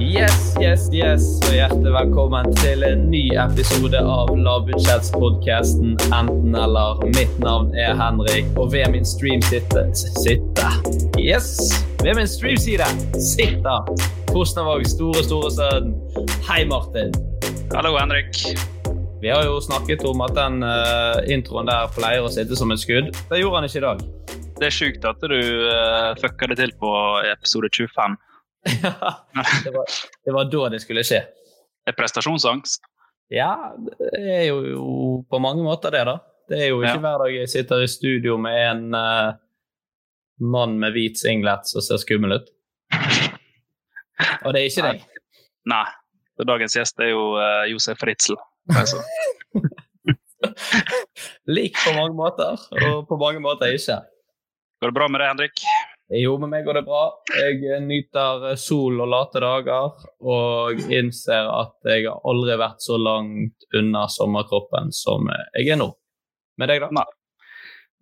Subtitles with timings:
[0.00, 7.02] Yes, yes, yes, og hjertelig velkommen til en ny episode av Lavbudsjettspodkasten Enten eller.
[7.14, 10.70] Mitt navn er Henrik, og ved min stream sitter Sitte.
[11.18, 11.54] Yes!
[12.02, 12.86] Ved min streamside
[13.20, 13.86] sitter
[14.32, 15.94] Fosnavåg store, store sønn.
[16.50, 17.14] Hei, Martin.
[17.74, 18.44] Hallo, Henrik.
[19.20, 22.78] Vi har jo snakket om at den uh, introen der pleier å sitte som et
[22.78, 23.08] skudd.
[23.26, 24.02] Det gjorde han ikke i dag.
[24.58, 26.90] Det er sjukt at du uh, fucka det til på
[27.26, 28.14] episode 25.
[29.64, 31.24] det, var, det var da det skulle skje.
[31.82, 32.86] Det er prestasjonsangst.
[33.34, 33.50] Ja,
[33.90, 34.84] det er jo, jo
[35.26, 36.14] på mange måter det, da.
[36.48, 37.02] Det er jo ikke Ja.
[37.02, 39.32] hver dag jeg sitter i studio med en uh,
[40.38, 42.52] mann med hvit singlet som ser skummel ut.
[44.46, 45.02] Og det er ikke deg.
[45.74, 45.88] Nei.
[46.38, 48.38] Dagens gjest er jo uh, Josef Ritzel.
[48.76, 49.02] Altså.
[51.56, 54.00] Lik på mange måter, og på mange måter ikke.
[54.78, 55.62] Går det bra med deg, Henrik?
[56.08, 57.02] Jo, med meg går det bra.
[57.36, 62.80] Jeg eh, nyter eh, sol og late dager, og innser at jeg har aldri vært
[62.80, 65.90] så langt unna sommerkroppen som eh, jeg er nå.
[66.60, 66.88] Med deg, da?
[66.96, 67.04] Nei.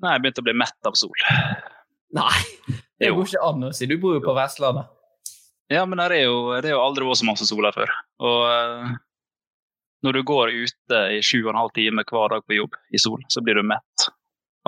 [0.04, 1.16] Nei, jeg begynte å bli mett av sol.
[2.16, 2.37] Nei,
[3.00, 3.88] det går ikke an å si.
[3.91, 4.93] Du bor jo på Vestlandet.
[5.72, 7.91] Ja, men det er jo, det er jo aldri vært så masse sol her før.
[8.22, 8.43] Og
[10.05, 13.01] når du går ute i sju og en halv time hver dag på jobb i
[13.01, 14.09] sol, så blir du mett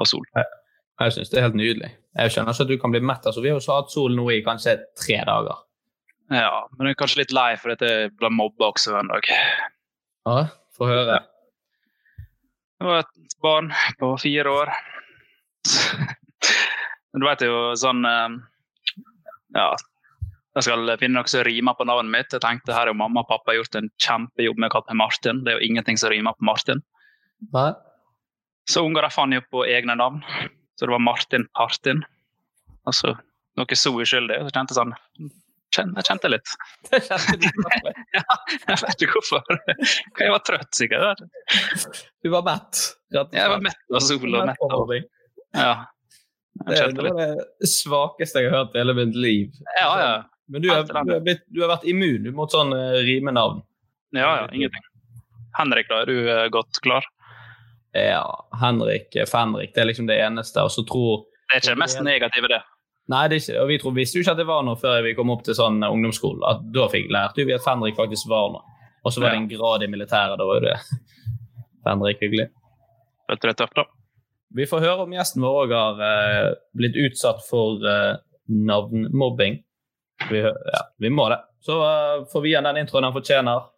[0.00, 0.24] av sol.
[0.34, 1.90] Jeg syns det er helt nydelig.
[2.18, 3.26] Jeg skjønner ikke at du kan bli mett.
[3.26, 5.60] Altså, vi har jo hatt sol nå i kanskje tre dager.
[6.34, 9.28] Ja, men jeg er kanskje litt lei for at jeg ble mobba også en dag.
[10.28, 10.40] Ja,
[10.78, 11.18] Få høre.
[12.78, 14.74] Det var et barn på fire år.
[17.18, 18.34] Du vet jo sånn eh,
[19.56, 19.70] Ja.
[20.56, 22.32] Jeg skal finne noe som rimer på navnet mitt.
[22.34, 25.42] Jeg tenkte her har mamma og pappa gjort en kjempejobb med å kalle meg Martin.
[25.44, 26.82] Det er jo ingenting som rimer på Martin.
[27.54, 27.70] Nei?
[28.68, 30.22] Så unger de fant jo på egne navn.
[30.76, 32.02] Så det var Martin Partin.
[32.88, 33.14] Altså
[33.58, 34.40] noe så uskyldig.
[34.46, 34.94] Så kjente sånn
[35.78, 36.54] Jeg kjente litt.
[36.90, 37.48] Det kjente du.
[38.16, 38.24] Ja,
[38.64, 39.60] jeg vet ikke hvorfor.
[40.18, 41.22] Jeg var trøtt, sikkert.
[42.24, 42.82] Du var mett.
[43.14, 44.94] rett Jeg var mett av sol og mett av.
[45.54, 45.74] Ja.
[46.58, 47.44] Det var litt.
[47.62, 49.60] det svakeste jeg har hørt i hele mitt liv.
[49.78, 50.14] Ja, ja.
[50.48, 53.60] Men du, du, du har vært immun du, mot sånn uh, rimenavn.
[54.16, 54.84] Ja, ja, ingenting.
[55.58, 57.04] Henrik, da, er du eh, godt klar?
[57.92, 60.62] Ja, Henrik, eh, Fenrik, det er liksom det eneste.
[60.64, 62.60] Og så tror Det er ikke det mest negative, det.
[63.08, 63.60] Nei, det er ikke.
[63.62, 65.56] Og vi tror, visste jo ikke at det var noe før vi kom opp til
[65.56, 66.40] sånn ungdomsskolen.
[66.40, 66.52] ungdomsskole.
[66.52, 68.76] At da fikk lærte vi at Fenrik faktisk var noe.
[69.04, 70.36] Og så var det en grad i militæret.
[70.38, 70.76] Da var jo det
[71.86, 72.50] Fenrik hyggelig.
[73.28, 73.86] Følte det tøft, da.
[74.56, 79.58] Vi får høre om gjesten vår òg har eh, blitt utsatt for eh, navnmobbing.
[80.30, 81.38] Vi, ja, vi må det.
[81.64, 83.68] Så uh, får vi igjen den introen han fortjener.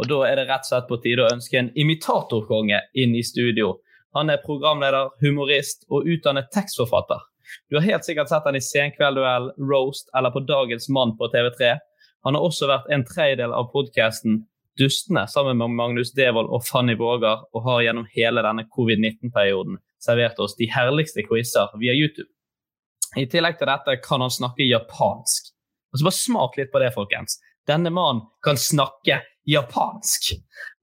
[0.00, 3.24] Og da er det rett og slett på tide å ønske en imitatorkonge inn i
[3.26, 3.74] studio.
[4.16, 7.20] Han er programleder, humorist og utdannet tekstforfatter.
[7.68, 11.76] Du har helt sikkert sett han i Senkveldduell, Roast eller på Dagens Mann på TV3.
[12.24, 14.44] Han har også vært en tredjedel av podkasten
[14.78, 20.38] Dustene sammen med Magnus Devold og Fanny Våger, og har gjennom hele denne covid-19-perioden servert
[20.40, 22.30] oss de herligste quizer via YouTube.
[23.18, 25.49] I tillegg til dette kan han snakke japansk.
[25.92, 27.38] Altså Bare smak litt på det, folkens.
[27.66, 30.32] Denne mannen kan snakke japansk.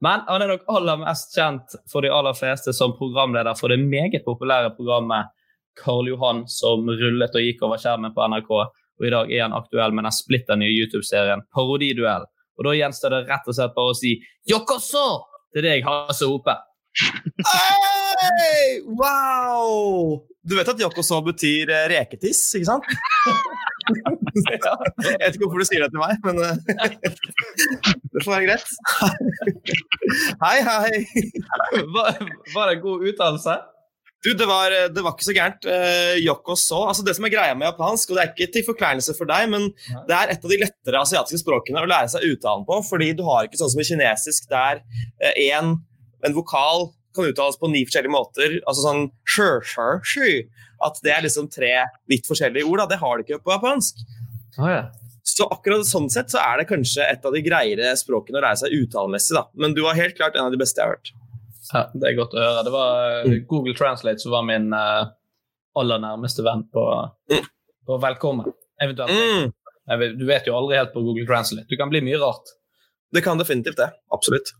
[0.04, 3.80] Men han er nok aller mest kjent for de aller fleste som programleder for det
[3.82, 5.32] meget populære programmet
[5.78, 8.52] Karl Johan, som rullet og gikk over skjermen på NRK.
[8.98, 12.26] Og i dag er han aktuell med den splitter nye YouTube-serien Parodiduell.
[12.58, 14.16] Og da gjenstår det rett og slett bare å si
[14.50, 15.08] Yokoso
[15.54, 16.56] til deg, Hasse Hope.
[16.98, 18.80] Hey!
[18.88, 20.26] Wow!
[20.42, 22.90] Du vet at Yokoso betyr eh, reketiss, ikke sant?
[24.48, 26.58] Jeg vet ikke hvorfor du sier det til meg, men eh,
[28.14, 28.70] det får være greit.
[30.44, 31.02] Hei, hei.
[31.96, 32.22] Var,
[32.54, 33.58] var det god uttalelse?
[34.26, 35.66] Du, det var, det var ikke så gærent.
[35.68, 39.14] Uh, Yokoso altså Det som er greia med japansk, og det er ikke til forkleinelse
[39.18, 39.70] for deg, men
[40.10, 43.24] det er et av de lettere asiatiske språkene å lære seg uttalen på, fordi du
[43.28, 44.82] har ikke sånn som i kinesisk, der
[45.52, 45.76] en,
[46.26, 48.58] en vokal kan uttales på ni forskjellige måter.
[48.68, 50.30] altså sånn shu, shu, shu,
[50.84, 51.74] At det er liksom tre
[52.10, 52.84] vidt forskjellige ord.
[52.84, 52.88] Da.
[52.94, 54.02] Det har de ikke på japansk.
[54.58, 54.84] Oh, ja.
[55.28, 58.62] Så akkurat sånn sett så er det kanskje et av de greiere språkene å lære
[58.64, 59.36] seg uttalemessig.
[59.36, 59.48] da.
[59.60, 61.12] Men du var helt klart en av de beste jeg har hørt.
[61.74, 62.64] Ja, Det er godt å høre.
[62.64, 65.10] Det var uh, Google Translate som var min uh,
[65.78, 66.86] aller nærmeste venn på,
[67.34, 67.50] mm.
[67.90, 68.54] på velkommen.
[68.82, 69.12] Eventuelt.
[69.12, 69.52] Mm.
[70.20, 71.68] Du vet jo aldri helt på Google Translate.
[71.70, 72.56] Du kan bli mye rart.
[73.14, 73.92] Det kan definitivt det.
[74.14, 74.54] Absolutt.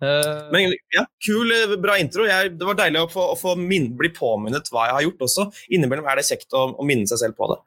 [0.00, 1.52] Uh, Men ja, Kul,
[1.82, 2.24] bra intro.
[2.28, 5.26] Jeg, det var deilig å få, å få min, bli påminnet hva jeg har gjort
[5.28, 5.46] også.
[5.76, 7.60] Innimellom er det kjekt å, å minne seg selv på det.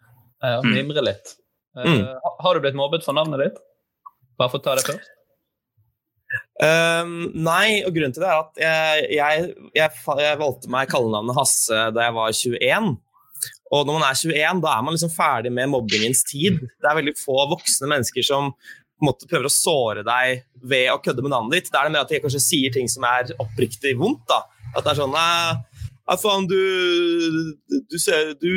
[0.43, 1.37] Ja, mimre litt.
[1.77, 2.03] Mm.
[2.43, 3.61] Har du blitt mobbet for navnet ditt?
[4.37, 5.09] Bare for å ta det først.
[6.63, 11.37] Um, nei, og grunnen til det er at jeg, jeg, jeg, jeg valgte meg kallenavnet
[11.37, 12.93] Hasse da jeg var 21.
[13.73, 16.59] Og når man er 21, da er man liksom ferdig med mobbingens tid.
[16.61, 18.51] Det er veldig få voksne mennesker som
[19.07, 21.71] måte prøver å såre deg ved å kødde med navnet ditt.
[21.71, 24.23] Det er det mer at de kanskje sier ting som er oppriktig vondt.
[24.29, 24.43] da.
[24.73, 25.13] At det er sånn
[26.03, 26.59] Nei, faen, du,
[27.87, 28.49] du ser Du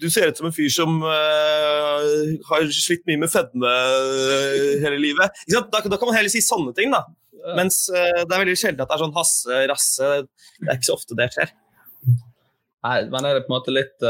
[0.00, 2.04] du ser ut som en fyr som uh,
[2.48, 5.42] har slitt mye med fedme uh, hele livet.
[5.52, 7.02] Da, da, kan man heller si sånne ting, da.
[7.58, 10.12] Mens uh, det er veldig sjelden at det er sånn hasse, rasse.
[10.62, 11.52] Det er ikke så ofte det skjer.
[12.84, 14.04] Nei, man er på en måte litt,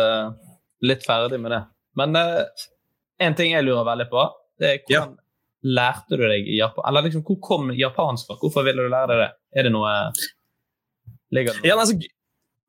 [0.82, 1.60] litt ferdig med det.
[1.98, 4.24] Men en ting jeg lurer veldig på,
[4.62, 5.22] det hvordan ja.
[5.78, 6.86] lærte du deg Japan...
[6.88, 8.38] Eller liksom, hvor kom japansk fra?
[8.42, 9.30] Hvorfor ville du lære deg det?
[9.54, 9.94] Er det noe
[11.34, 11.68] Ligger det noe?
[11.68, 11.96] Ja, altså,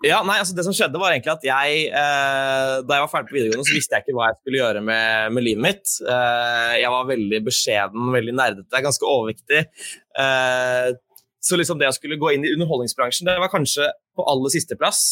[0.04, 3.32] ja, nei, altså Det som skjedde, var egentlig at jeg eh, Da jeg var ferdig
[3.32, 5.96] på videregående, så visste jeg ikke hva jeg skulle gjøre med, med livet mitt.
[6.04, 9.66] Eh, jeg var veldig beskjeden, veldig nerdete, ganske overvektig.
[10.22, 10.92] Eh,
[11.46, 14.78] så liksom det å skulle gå inn i underholdningsbransjen, det var kanskje på aller siste
[14.80, 15.04] plass.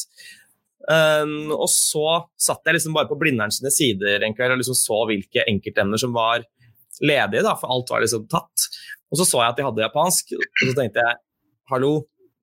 [0.84, 4.76] Um, og så satt jeg liksom bare på Blindern sine sider en kveld og liksom
[4.76, 6.44] så hvilke enkeltemner som var
[7.02, 8.68] ledige, da, for alt var liksom tatt.
[9.14, 11.20] Og så så jeg at de hadde japansk, og så tenkte jeg
[11.72, 11.94] hallo,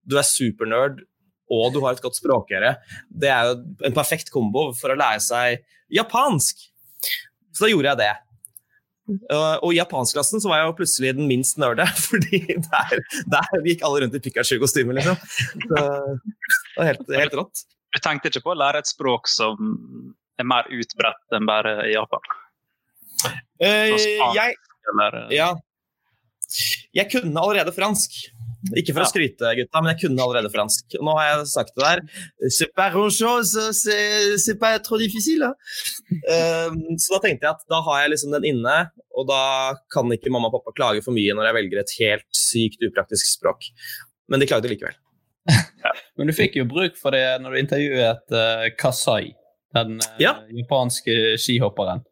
[0.06, 1.04] du er supernerd,
[1.50, 2.76] og du har et godt språkøre.
[3.10, 6.62] Det er jo en perfekt kombo for å lære seg japansk.
[7.50, 8.12] Så da gjorde jeg det.
[9.34, 13.02] Og i japanskklassen så var jeg jo plutselig den minst nerde, fordi der,
[13.34, 15.18] der gikk alle rundt i Pikachu-kostyme, liksom.
[15.66, 17.64] Så det var helt, helt rått.
[17.90, 19.58] Du tenkte ikke på å lære et språk som
[20.38, 22.22] er mer utbredt enn bare i Japan?
[23.60, 23.96] Uh,
[24.36, 24.54] jeg,
[25.34, 25.52] ja.
[26.96, 28.20] jeg kunne allerede fransk.
[28.76, 30.98] Ikke for å skryte, gutta, men jeg kunne allerede fransk.
[30.98, 32.02] Og nå har jeg sagt det der.
[32.52, 35.52] C'est pas chose, c'est pas trop difficile.
[36.28, 36.68] Uh,
[37.00, 38.76] så da tenkte jeg at da har jeg liksom den inne,
[39.16, 39.42] og da
[39.92, 43.32] kan ikke mamma og pappa klage for mye når jeg velger et helt sykt upraktisk
[43.32, 43.70] språk.
[44.30, 44.98] Men de klagde likevel.
[46.20, 49.32] men du fikk jo bruk for det når du intervjuet uh, Kasai,
[49.76, 50.36] den uh, ja.
[50.52, 52.04] japanske skihopperen.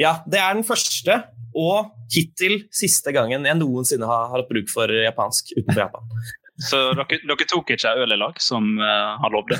[0.00, 1.22] Ja, det er den første
[1.52, 6.16] og hittil siste gangen jeg noensinne har hatt bruk for japansk utenfor Japan.
[6.62, 9.58] Så dere, dere tok ikke øl i lag, som uh, han lovde?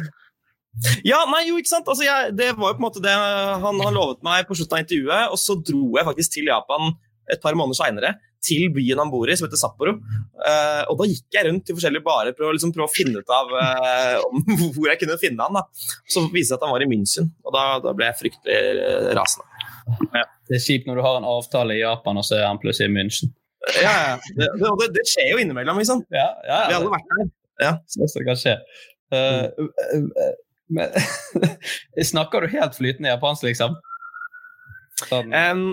[1.04, 1.88] Ja, nei, jo, ikke sant.
[1.88, 4.78] Altså, jeg, det var jo på en måte det han, han lovet meg på slutten
[4.78, 5.32] av intervjuet.
[5.34, 6.94] Og så dro jeg faktisk til Japan
[7.32, 9.94] et par måneder seinere, til byen han bor i, som heter Sapporo.
[10.40, 13.22] Uh, og da gikk jeg rundt til forskjellige barer for å liksom prøve å finne
[13.22, 14.42] ut av uh,
[14.74, 15.60] hvor jeg kunne finne han.
[15.60, 15.66] da.
[16.10, 19.12] Så viste det seg at han var i München, og da, da ble jeg fryktelig
[19.18, 19.51] rasende.
[20.12, 20.24] Ja.
[20.48, 22.90] Det er kjipt når du har en avtale i Japan, og så er han plutselig
[22.90, 23.32] i München.
[23.78, 24.14] Ja, ja.
[24.36, 26.02] Det, det, det, skjer jo innimellom, liksom.
[26.10, 27.30] Ja, ja, Vi har alle vært der.
[27.62, 27.72] Ja.
[28.16, 28.56] Det kan skje.
[29.12, 30.32] Uh, uh,
[30.72, 30.92] men
[32.12, 33.76] Snakker du helt flytende japansk, liksom?
[35.08, 35.32] Sånn.
[35.32, 35.66] Um,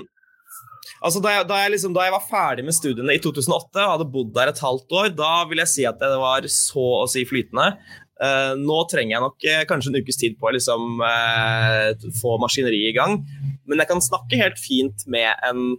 [1.06, 3.94] altså da jeg, da, jeg liksom, da jeg, var ferdig med studiene i 2008 og
[3.96, 7.08] hadde bodd der et halvt år, da vil jeg si at det var så å
[7.10, 7.72] si flytende.
[8.20, 12.36] Uh, nå trenger jeg nok uh, kanskje en ukes tid på å liksom, uh, få
[12.44, 13.22] maskineriet i gang.
[13.70, 15.78] Men jeg kan snakke helt fint med en,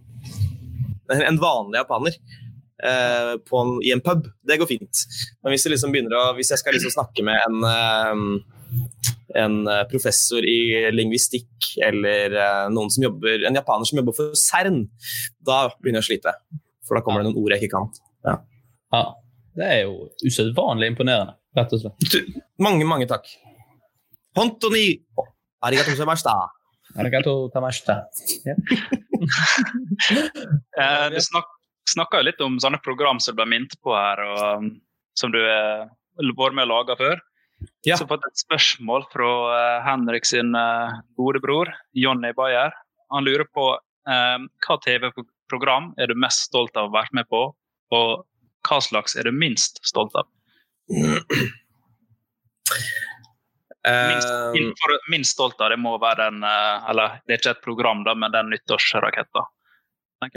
[1.12, 2.16] en vanlig japaner
[2.80, 4.24] en, i en pub.
[4.48, 5.02] Det går fint.
[5.44, 8.40] Men hvis, liksom å, hvis jeg skal liksom snakke med en
[9.38, 12.32] en professor i lingvistikk eller
[13.04, 14.80] jobber, en japaner som jobber for CERN,
[15.46, 16.32] da begynner jeg å slite.
[16.88, 17.92] For da kommer det noen ord jeg ikke kan.
[18.26, 18.34] Ja.
[18.96, 19.04] Ja.
[19.60, 22.16] Det er jo usedvanlig imponerende, rett og slett.
[22.62, 23.28] Mange, mange takk.
[24.38, 24.84] Hontoni
[25.66, 26.36] arigato gozaimashita.
[27.00, 28.02] Arigato tamashita.
[28.48, 28.58] Ja.
[30.80, 31.44] Eh, du snak,
[31.92, 34.70] snakka jo litt om sånne program som du ble minnet på her, og um,
[35.18, 35.90] som du har
[36.24, 37.20] vært med å lage før.
[37.84, 37.96] Ja.
[37.96, 42.72] Så fått et spørsmål fra eh, Henrik sin eh, gode bror, Jonny Bayer.
[43.12, 47.28] Han lurer på eh, hva TV-program er du mest stolt av å ha vært med
[47.28, 47.42] på,
[47.96, 48.10] og
[48.68, 50.28] hva slags er du minst stolt av?
[53.80, 57.54] Eh, min- for, minst stolt av det må være den eh, Eller det er ikke
[57.54, 59.46] et program, da, men den nyttårsraketta.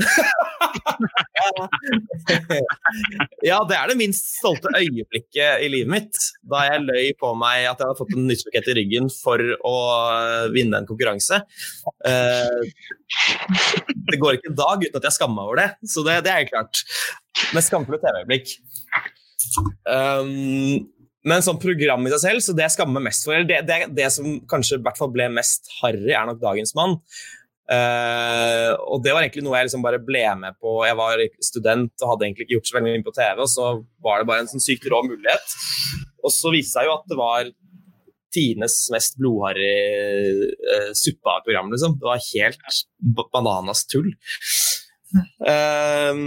[3.44, 6.16] ja, det er det minst stolte øyeblikket i livet mitt.
[6.48, 9.76] Da jeg løy på meg at jeg hadde fått en nyttårsrakett i ryggen for å
[10.14, 11.42] eh, vinne en konkurranse.
[12.08, 12.60] Eh,
[14.08, 16.34] det går ikke en dag uten at jeg skammer meg over det, så det, det
[16.38, 16.76] er klart.
[17.52, 18.48] Mest skamfulle TV-øyeblikk.
[19.88, 20.90] Um,
[21.24, 23.80] men sånn program i seg selv, så det jeg skammer meg mest for, det, det,
[23.96, 26.98] det som kanskje hvert fall ble mest harry, er nok Dagens Mann.
[27.64, 30.82] Uh, og det var egentlig noe jeg liksom bare ble med på.
[30.84, 33.68] Jeg var student og hadde egentlig ikke gjort så veldig mye på TV, og så
[34.04, 35.56] var det bare en sånn sykt rå mulighet.
[36.24, 37.54] Og så viste det seg jo at det var
[38.34, 39.72] tidenes mest blodharry
[40.52, 41.96] uh, suppe av program, liksom.
[42.02, 42.84] Det var helt
[43.16, 44.12] ba- bananas tull.
[45.46, 46.22] Eh,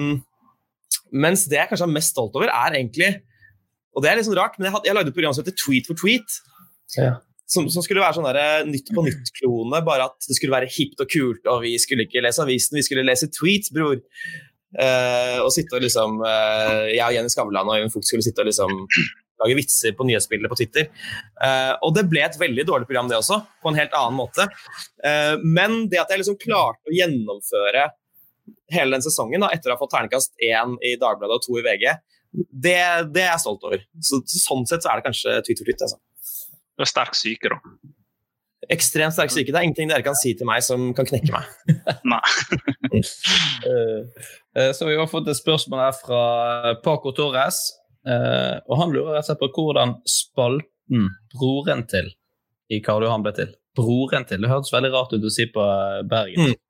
[1.12, 3.12] mens det jeg kanskje er mest stolt over, er egentlig
[3.96, 5.56] Og det er litt sånn rart, men jeg, hadde, jeg lagde et program som heter
[5.56, 6.40] Tweet for tweet.
[6.98, 7.14] Ja.
[7.48, 11.00] Som, som skulle være sånn der Nytt på nytt-klone, bare at det skulle være hipt
[11.00, 13.96] og kult, og vi skulle ikke lese avisen, vi skulle lese tweets, bror.
[14.76, 18.42] Uh, og sitte og liksom uh, Jeg og Jenny Skavlan og Øyvind Fugt skulle sitte
[18.42, 18.74] og liksom
[19.40, 20.88] lage vitser på nyhetsbildet på Twitter.
[21.40, 24.48] Uh, og det ble et veldig dårlig program, det også, på en helt annen måte.
[25.04, 27.86] Eh, men det at jeg liksom klarte å gjennomføre
[28.72, 31.64] hele den sesongen da, etter å ha fått terningkast én i Dagbladet og to i
[31.66, 31.84] VG,
[32.52, 32.78] det,
[33.14, 33.82] det er jeg stolt over.
[34.04, 35.84] Så, sånn sett så er det kanskje tweet for tweet.
[35.86, 36.00] Altså.
[36.76, 37.60] Du er sterk syke, da.
[38.74, 39.52] Ekstremt sterk syke.
[39.54, 41.76] Det er ingenting dere kan si til meg som kan knekke meg.
[42.12, 42.22] Nei.
[43.66, 44.02] Eh,
[44.56, 46.20] eh, Så vi har fått et spørsmål her fra
[46.84, 47.58] Paco Torres.
[48.06, 52.12] eh, Og han lurer rett og slett på hvordan spalten broren til
[52.72, 53.50] i Karl Johan ble til.
[53.76, 54.40] Broren til.
[54.44, 56.52] Det hørtes veldig rart ut å si på eh, Bergen.
[56.52, 56.60] Mm.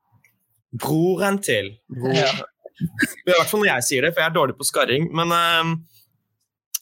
[0.83, 1.75] Broren til.
[2.14, 2.30] Ja.
[2.76, 5.09] I hvert fall når jeg sier det, for jeg er dårlig på skarring.
[5.16, 5.75] Men uh,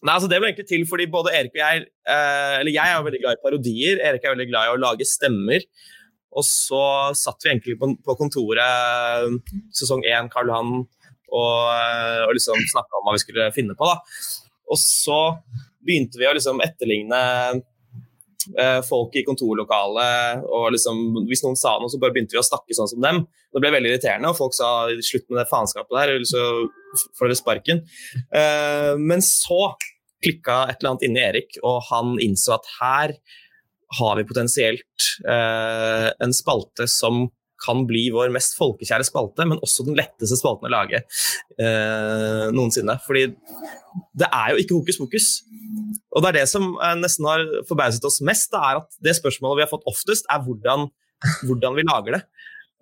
[0.02, 3.04] nei, altså det ble egentlig til fordi både Erik og jeg uh, Eller jeg er
[3.06, 4.00] veldig glad i parodier.
[4.10, 5.66] Erik er veldig glad i å lage stemmer.
[6.34, 6.82] Og så
[7.18, 10.72] satt vi egentlig på, på kontoret eh, sesong én, Karl Johan,
[11.30, 13.86] og, eh, og liksom snakka om hva vi skulle finne på.
[13.86, 14.00] da.
[14.74, 15.20] Og så
[15.84, 17.20] begynte vi å liksom etterligne
[18.88, 20.44] folk i kontorlokalet.
[20.44, 23.22] og liksom, Hvis noen sa noe, så bare begynte vi å snakke sånn som dem.
[23.54, 26.44] Det ble veldig irriterende, og folk sa slutt med det faenskapet der, eller så
[27.18, 27.82] får dere sparken.
[28.34, 29.74] Eh, men så
[30.24, 33.16] klikka et eller annet inni Erik, og han innså at her
[33.98, 37.28] har vi potensielt eh, en spalte som
[37.64, 42.98] kan bli vår mest folkekjære spalte, men også den letteste spalten å lage eh, noensinne.
[43.06, 43.26] Fordi
[44.18, 45.28] det er jo ikke hokus pokus.
[46.14, 49.16] Og det er det som eh, nesten har forbauset oss mest, det er at det
[49.18, 50.88] spørsmålet vi har fått oftest, er hvordan,
[51.48, 52.22] hvordan vi lager det.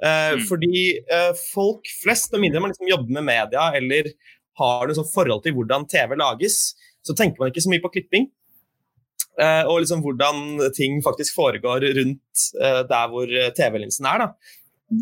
[0.03, 4.13] Eh, fordi eh, folk flest, med mindre man liksom jobber med media eller
[4.61, 6.73] har noe sånn forhold til hvordan TV lages,
[7.03, 8.31] så tenker man ikke så mye på klipping.
[9.33, 14.27] Uh, og liksom hvordan ting faktisk foregår rundt uh, der hvor TV-linsen er.
[14.27, 14.59] Da.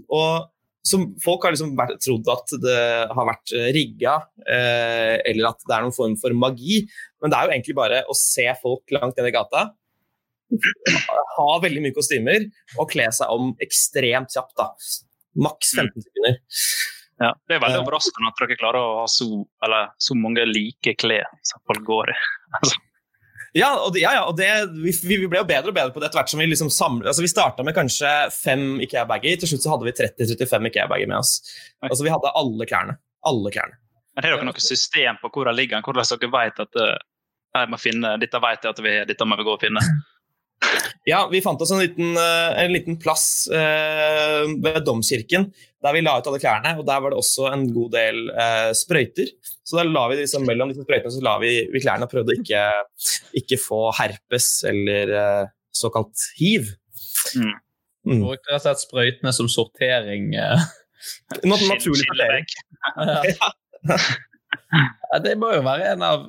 [0.09, 0.49] Og
[0.87, 2.79] som folk har liksom vært, trodd at det
[3.13, 4.15] har vært eh, rigga,
[4.47, 6.81] eh, eller at det er noen form for magi.
[7.21, 9.67] Men det er jo egentlig bare å se folk langt ned i gata,
[11.37, 12.43] ha veldig mye kostymer
[12.81, 14.57] og kle seg om ekstremt kjapt.
[14.59, 14.71] da.
[15.39, 16.41] Maks 15 sekunder.
[17.21, 19.27] Ja, det er veldig overraskende at dere klarer å ha så,
[19.67, 22.21] eller, så mange like klær som folk går i.
[22.51, 22.81] Altså,
[23.57, 24.47] Ja, og det, ja, ja, og det,
[24.79, 27.09] vi, vi ble jo bedre og bedre på det etter hvert som vi liksom samlet
[27.11, 31.19] altså Vi starta med kanskje fem Ikea-bager, til slutt så hadde vi 30-35 Ikea-bager med
[31.19, 31.33] oss.
[31.83, 32.95] Altså Vi hadde alle klærne.
[33.27, 33.79] Alle klærne.
[34.15, 35.83] men har dere noe system på hvor de ligger?
[35.83, 36.95] Hvordan dere vet at uh,
[37.59, 39.83] jeg må finne, dette vet jeg at vi dette må vi gå og finne?
[41.09, 45.49] Ja, vi fant oss en liten, eh, en liten plass eh, ved Domkirken
[45.81, 48.71] der vi la ut alle klærne, og der var det også en god del eh,
[48.77, 49.31] sprøyter.
[49.65, 52.35] Så da la vi liksom mellom disse sprøytene så la vi, vi klærne og prøvde
[52.35, 52.65] å ikke,
[53.41, 56.69] ikke få herpes eller eh, såkalt hiv.
[57.33, 57.55] Mm.
[58.11, 58.21] Mm.
[58.27, 60.35] Brukte rett og slett sprøytene som sortering.
[60.37, 60.67] eh.
[61.49, 62.45] Nat naturlig sortering.
[64.71, 66.29] Ja, det må jo være en av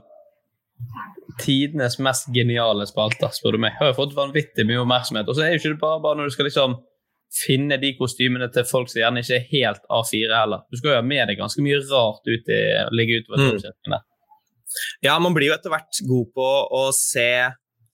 [1.42, 3.76] tidenes mest geniale spalter, spør du meg.
[3.80, 5.30] Har jo fått vanvittig mye oppmerksomhet.
[5.30, 6.78] Og så er jo ikke det bare, bare når du skal liksom
[7.32, 10.66] finne de kostymene til folk som gjerne ikke er helt A4 heller.
[10.68, 13.96] Du skal jo ha med deg ganske mye rart ut i, ligge utover mm.
[15.04, 16.50] Ja, man blir jo etter hvert god på
[16.82, 17.32] å se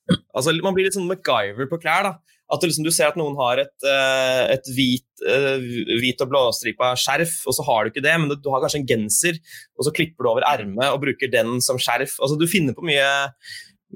[0.07, 2.05] Altså, Man blir litt sånn MacGyver på klær.
[2.07, 2.36] da.
[2.47, 5.57] At liksom, Du ser at noen har et, uh, et hvit, uh,
[5.99, 8.87] hvit, og blåstripa skjerf, og så har du ikke det, men du, har kanskje en
[8.87, 9.39] genser,
[9.75, 12.15] og så klipper du over ermet og bruker den som skjerf.
[12.21, 13.09] Altså, Du finner på mye,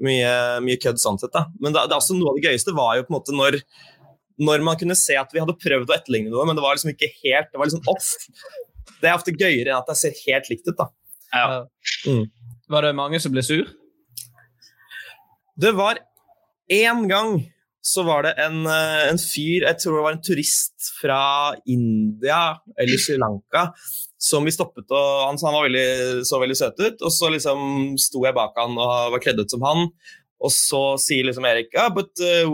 [0.04, 0.34] mye,
[0.66, 1.32] mye kødd sånn sett.
[1.32, 1.46] da.
[1.60, 3.60] Men det, det, altså, noe av det gøyeste var jo på en måte når,
[4.42, 6.92] når man kunne se at vi hadde prøvd å etterligne noe, men det var liksom
[6.92, 8.12] ikke helt, det var liksom off.
[9.00, 10.76] Det er ofte gøyere enn at det ser helt likt ut.
[10.76, 10.90] da.
[11.32, 11.46] Ja.
[12.04, 12.26] Mm.
[12.68, 13.64] Var det mange som ble sur?
[15.56, 16.04] Det var
[16.72, 17.40] én gang
[17.82, 21.22] så var det en, eh, en, fyr, jeg tror det var en turist fra
[21.66, 23.72] India eller Sri Lanka,
[24.22, 27.02] som vi stoppet, og han, han veldig, så veldig søt ut.
[27.02, 29.88] Og så liksom sto jeg bak han og var kledd ut som han.
[30.42, 32.48] Og så sier liksom Erik ah, but uh,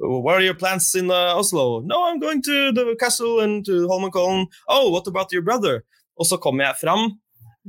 [0.00, 1.82] What are your plans in uh, Oslo?
[1.84, 4.46] No, I'm going to the castle and to Holmenkollen.
[4.68, 5.82] Oh, what about your brother?
[6.16, 7.10] Og så kommer jeg fram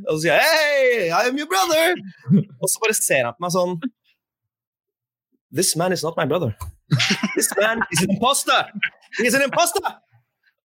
[0.04, 1.96] og så sier jeg, Hey, I am your brother!
[2.62, 3.78] og så bare ser han på meg sånn
[5.52, 6.56] This man is not my brother.
[7.36, 8.66] This man is an imposter!
[9.24, 9.82] «Is an imposter!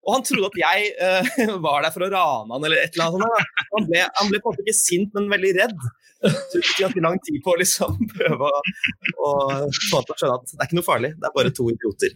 [0.07, 3.09] Og han trodde at jeg uh, var der for å rane han eller et eller
[3.09, 3.63] annet sånt.
[3.73, 5.81] Han ble, han ble på en måte ikke sint, men veldig redd.
[6.23, 8.61] Så det ganske lang tid på å liksom prøve å,
[9.27, 9.31] å
[9.67, 11.67] få han til å skjønne at det er ikke noe farlig, det er bare to
[11.73, 12.11] idioter.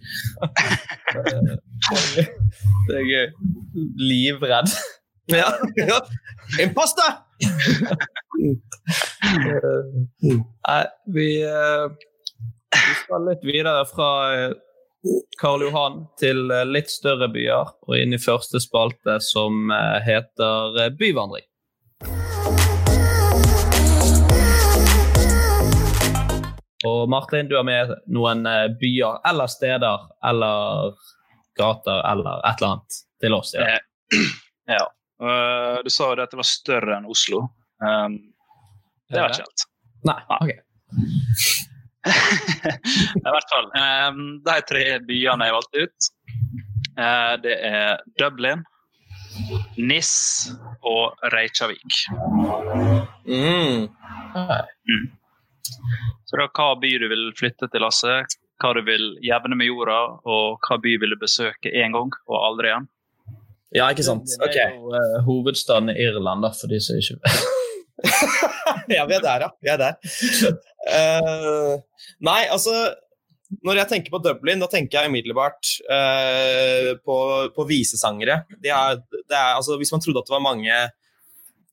[2.88, 3.28] Det er gøy.
[4.00, 4.72] Livredd.
[5.32, 5.52] Ja.
[5.78, 6.00] ja.
[6.64, 7.12] Imposter!
[10.64, 10.82] Nei,
[11.18, 11.92] vi uh
[12.72, 14.52] vi skal litt videre fra eh,
[15.42, 20.92] Karl Johan til eh, litt større byer og inn i første spalte, som eh, heter
[21.00, 21.48] Byvandring.
[26.88, 28.48] Og Martin, du har med noen
[28.82, 30.96] byer eller steder eller
[31.60, 33.54] gater eller et eller annet til oss.
[33.54, 33.78] Ja.
[34.78, 34.86] ja.
[35.86, 37.44] Du sa jo at det var større enn Oslo.
[37.78, 39.68] Det var ikke helt.
[40.10, 41.70] Nei, ok.
[42.02, 43.70] I hvert fall.
[43.78, 46.12] Um, de tre byene jeg valgte ut,
[46.98, 48.64] uh, det er Dublin,
[49.78, 50.14] NIS
[50.88, 52.06] og Reykjavik.
[53.26, 53.88] Mm.
[54.36, 55.06] Mm.
[56.26, 58.22] Så da, hva by du vil flytte til, Lasse?
[58.62, 62.38] Hva du vil jevne med jorda, og hva by vil du besøke én gang og
[62.40, 62.90] aldri igjen?
[63.72, 64.28] Ja, ikke sant.
[64.42, 64.52] Ok.
[64.52, 67.20] Det er jo uh, hovedstaden i Irland, da, for de som ikke
[68.98, 69.50] ja, vi er der, ja.
[69.62, 69.98] Vi er der.
[70.82, 71.78] Uh,
[72.26, 72.72] nei, altså
[73.62, 77.18] Når jeg tenker på Dublin, da tenker jeg umiddelbart uh, på,
[77.54, 78.42] på visesangere.
[78.64, 80.78] Det er, det er, altså, hvis man trodde at det var mange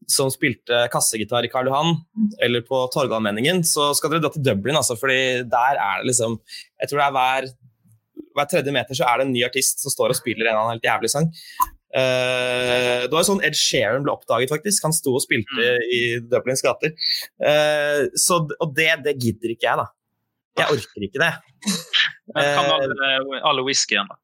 [0.09, 1.99] som spilte kassegitar i Karl Johan
[2.43, 6.39] eller på Torgallmenningen, så skal dere dra til Dublin, altså, fordi der er det liksom
[6.81, 7.51] Jeg tror det er hver,
[8.39, 10.63] hver tredje meter så er det en ny artist som står og spiller en eller
[10.63, 11.29] annen helt jævlig sang.
[11.89, 14.85] Uh, det var jo sånn Ed Sheeran ble oppdaget, faktisk.
[14.85, 15.87] Han sto og spilte mm.
[15.89, 16.93] i Dublins gater.
[17.41, 19.89] Uh, så, og det, det, gidder ikke jeg, da.
[20.59, 21.33] Jeg orker ikke det.
[22.35, 24.19] Men kan alle, eh, alle whiskyene, da?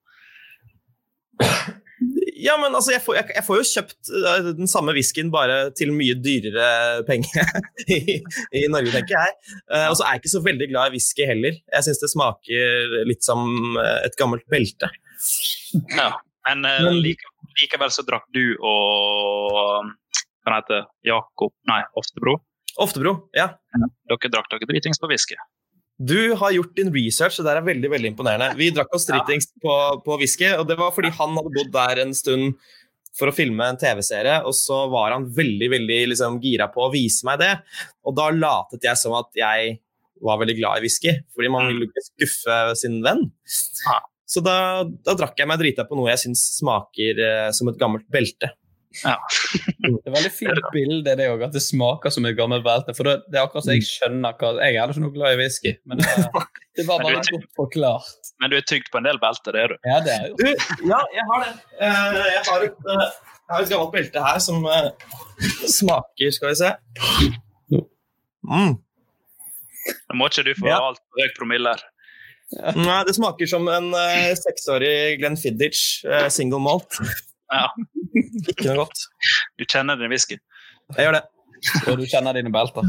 [2.34, 4.10] Ja, men altså, jeg får, jeg, jeg får, jo kjøpt
[4.58, 7.46] den samme whiskyen bare til mye dyrere penger
[7.94, 9.38] i, i, Norge, tenker jeg.
[9.70, 11.56] Uh, og så er jeg ikke så veldig glad i whisky heller.
[11.56, 14.90] Jeg syns det smaker litt som et gammelt belte.
[15.94, 16.10] Ja,
[16.50, 17.24] men, uh, like,
[17.60, 19.92] likevel så drakk du og
[20.44, 22.38] hva heter Jakob Nei, Oftebro.
[22.84, 23.52] Oftebro, ja.
[24.10, 25.38] Dere drakk dere dritings på whisky.
[25.94, 28.56] Du har gjort din research, og det er veldig veldig imponerende.
[28.58, 29.60] Vi drakk oss dritings ja.
[29.62, 32.58] på, på whisky, og det var fordi han hadde bodd der en stund
[33.14, 36.90] for å filme en TV-serie, og så var han veldig veldig liksom, gira på å
[36.90, 37.52] vise meg det.
[38.02, 39.76] Og da latet jeg som at jeg
[40.24, 43.22] var veldig glad i whisky, fordi man vil ikke skuffe sin venn.
[44.26, 47.80] Så da, da, drakk jeg meg drita på noe jeg syns smaker eh, som et
[47.80, 48.54] gammelt belte.
[49.02, 49.16] Ja.
[49.82, 52.94] det er veldig fint bilde, det òg, at det smaker som et gammelt belte.
[52.96, 53.88] For det, det er akkurat så jeg mm.
[53.88, 56.44] skjønner hva Jeg er heller ikke noe glad i whisky, men det,
[56.78, 58.32] det var bare godt forklart.
[58.42, 59.76] Men du er tygd på en del belter, det er du?
[59.90, 60.38] Ja, det er jo.
[60.40, 61.52] Du, ja, jeg har det.
[61.80, 64.90] Uh, jeg, har et, uh, jeg har et gammelt belte her som uh,
[65.74, 66.72] smaker Skal vi se.
[68.44, 68.76] Mm.
[70.14, 70.78] Må ikke du få ja.
[70.78, 71.82] altfor høy promille her.
[72.76, 76.98] Nei, det smaker som en uh, seksårig Glenn Fiddich uh, single malt.
[77.52, 77.68] Ja.
[78.50, 79.06] Ikke noe godt.
[79.58, 80.38] Du kjenner din whisky?
[80.94, 81.24] Jeg gjør det.
[81.88, 82.86] Og du kjenner dine belter?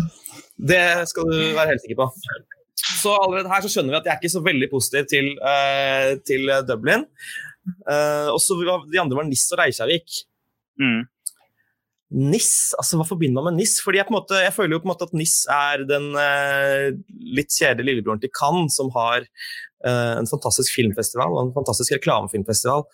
[0.56, 2.10] Det skal du være helt sikker på.
[2.76, 6.14] Så allerede her så skjønner vi at jeg er ikke så veldig positiv til, uh,
[6.28, 7.06] til Dublin.
[7.88, 10.22] Uh, og så De andre var Niss og Reykjavik.
[10.82, 11.06] Mm.
[12.16, 12.50] NIS,
[12.80, 13.76] altså hva forbinder man med NIS?
[13.84, 16.88] Fordi jeg, måte, jeg føler jo på en måte at NIS er den eh,
[17.36, 22.86] litt kjedelige lillebroren til Cannes, som har eh, en fantastisk filmfestival og en fantastisk reklamefilmfestival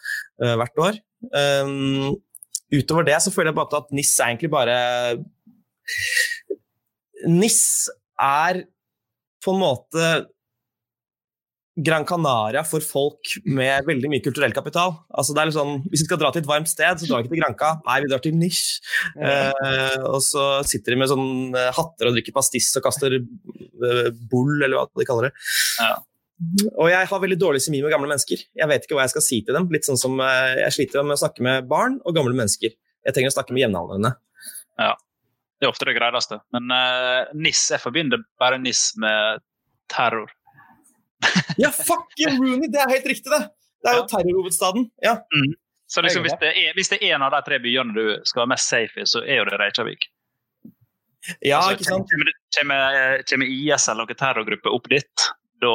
[0.42, 1.00] eh, hvert år.
[1.38, 2.18] Um,
[2.74, 4.78] utover det så føler jeg bare at NIS er egentlig bare
[7.30, 7.62] NIS
[8.18, 8.64] er
[9.42, 10.12] på en måte
[11.80, 14.98] Gran Canaria for folk med veldig mye kulturell kapital.
[15.16, 17.22] Altså det er litt sånn, Hvis vi skal dra til et varmt sted, så drar
[17.22, 17.72] vi ikke til Granca.
[17.88, 18.82] Nei, vi drar til Nish.
[19.16, 24.10] Eh, og så sitter de med sånn eh, hatter og drikker pastiss og kaster eh,
[24.12, 25.46] bull, eller hva de kaller det.
[25.80, 25.94] Ja.
[26.74, 28.44] Og jeg har veldig dårlig semi med gamle mennesker.
[28.58, 29.70] Jeg vet ikke hva jeg skal si til dem.
[29.72, 32.76] Litt sånn som eh, Jeg sliter med å snakke med barn og gamle mennesker.
[33.06, 34.16] Jeg trenger å snakke med jevnaldrende.
[34.82, 34.92] Ja.
[35.62, 36.40] Det er ofte det greieste.
[36.56, 39.44] Men uh, NIS, jeg forbinder bare NIS med
[39.94, 40.32] terror.
[41.62, 42.70] Ja, fucking Rooney!
[42.72, 43.44] Det er helt riktig, det!
[43.82, 44.88] Det er jo terrorhovedstaden.
[45.02, 45.18] Ja.
[45.34, 45.54] Mm.
[45.92, 48.46] Så liksom, hvis, det er, hvis det er en av de tre byene du skal
[48.46, 50.08] være mest safe i, så er jo det Reykjavik.
[51.44, 52.14] ja, Altså, ikke sant?
[52.14, 55.26] Kommer, kommer, kommer IS eller noen terrorgruppe opp dit,
[55.62, 55.74] da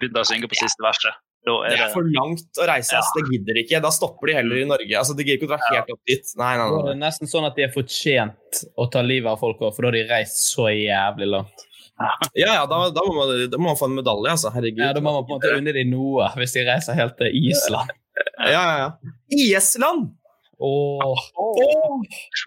[0.00, 1.20] begynner de å synge på siste verset.
[1.46, 3.00] Da Det er er for langt å reise, ja.
[3.16, 3.78] det gidder de ikke.
[3.80, 4.92] Da stopper de heller i Norge.
[4.98, 6.34] Altså, det gidder ikke å dra helt opp dit.
[6.36, 6.82] Nei, nei, er nei.
[6.90, 9.92] det nesten sånn at de er fortjent å ta livet av folk òg, for da
[9.92, 11.69] har de reist så jævlig langt.
[12.38, 14.52] Ja, ja, da, da, må man, da må man få en medalje, altså.
[14.54, 14.80] Herregud.
[14.82, 17.34] Ja, Da må man på en måte unne dem noe, hvis de reiser helt til
[17.36, 17.92] Island.
[18.40, 19.12] Ja, ja, ja.
[19.36, 20.10] Island!
[20.60, 21.00] Åh,
[21.40, 22.00] Åh, Å,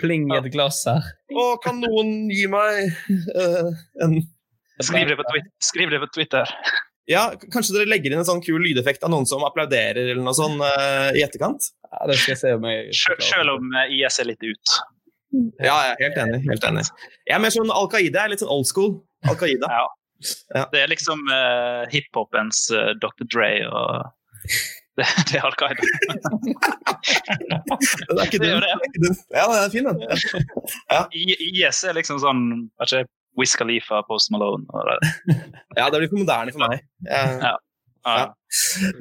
[0.04, 1.06] pling i et glass her.
[1.34, 2.92] å, kan noen gi meg
[3.34, 3.72] uh,
[4.06, 4.20] en
[4.84, 5.50] Skriv det på Twitter.
[5.66, 6.50] Skriv det på Twitter.
[7.10, 10.34] Ja, kanskje dere legger inn en sånn kul lydeffekt av noen som applauderer eller noe
[10.38, 11.72] sånt uh, i etterkant?
[11.90, 14.76] Ja, det skal jeg se om jeg Sel- Selv om eh, IS er litt ut.
[15.64, 16.44] Ja, ja, helt enig.
[16.50, 16.86] helt enig.
[17.28, 18.22] Jeg er mer sånn Al Qaida.
[18.22, 18.96] Jeg er litt sånn old school.
[19.30, 19.70] Al Qaida.
[19.72, 19.86] Ja.
[20.56, 20.62] Ja.
[20.72, 23.26] Det er liksom uh, hiphopens uh, Dr.
[23.28, 24.06] Dre og
[24.96, 25.84] det, det er Al Qaida.
[27.44, 28.70] det er ikke Det er det.
[28.72, 29.18] Er.
[29.36, 30.00] Ja, det er fin, den.
[30.94, 31.02] Ja.
[31.12, 32.46] IS er liksom sånn
[32.80, 35.12] vet ikke, Wiz Khalifa, Post Malone og det.
[35.76, 36.88] Ja, det blir for moderne for meg.
[37.10, 37.58] Jeg, Ja.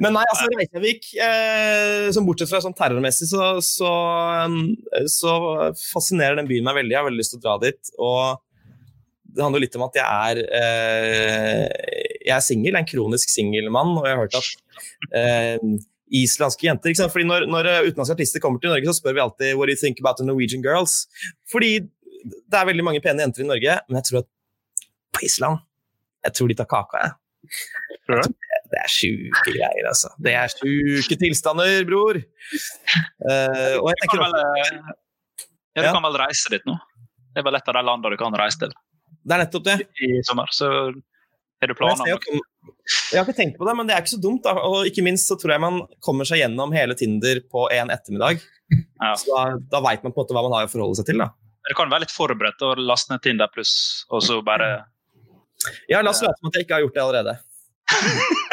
[0.01, 3.91] Men nei, altså Reykjavik, eh, som bortsett fra sånn terrormessig, så, så,
[4.47, 4.73] um,
[5.11, 5.35] så
[5.91, 6.95] fascinerer den byen meg veldig.
[6.95, 7.93] Jeg har veldig lyst til å dra dit.
[7.99, 11.65] Og det handler litt om at jeg er eh,
[12.23, 15.65] Jeg er singel, en kronisk singelmann, og jeg har hørt at eh,
[16.23, 17.15] islandske jenter ikke sant?
[17.15, 19.81] Fordi Når, når utenlandske artister kommer til Norge, så spør vi alltid What do you
[19.81, 21.07] think about the Norwegian girls?
[21.51, 21.79] Fordi
[22.23, 24.31] det er veldig mange pene jenter i Norge, men jeg tror at
[25.13, 25.65] på Island
[26.23, 27.19] Jeg tror de tar kaka, jeg.
[28.09, 28.23] Det?
[28.73, 30.11] Det er sjuke greier, altså.
[30.23, 32.19] Det er sjuke tilstander, bror.
[33.21, 34.79] Uh, og jeg tenker også, eh,
[35.77, 36.79] ja, du kan vel reise dit nå?
[37.33, 39.77] Det er vel et av de landene du kan reise til Det er nettopp det.
[40.05, 40.49] i sommer.
[40.53, 42.41] Så har du planer om det?
[43.13, 44.43] jeg har ikke tenkt på det, men det er ikke så dumt.
[44.45, 44.57] Da.
[44.67, 48.43] Og ikke minst så tror jeg man kommer seg gjennom hele Tinder på en ettermiddag.
[48.73, 49.13] Ja.
[49.21, 51.23] Så da, da veit man på en måte hva man har å forholde seg til.
[51.23, 51.31] da.
[51.69, 53.75] Du kan være litt forberedt og laste ned Tinder pluss,
[54.11, 54.73] og så bare
[55.89, 57.35] Ja, la oss late som at jeg ikke har gjort det allerede.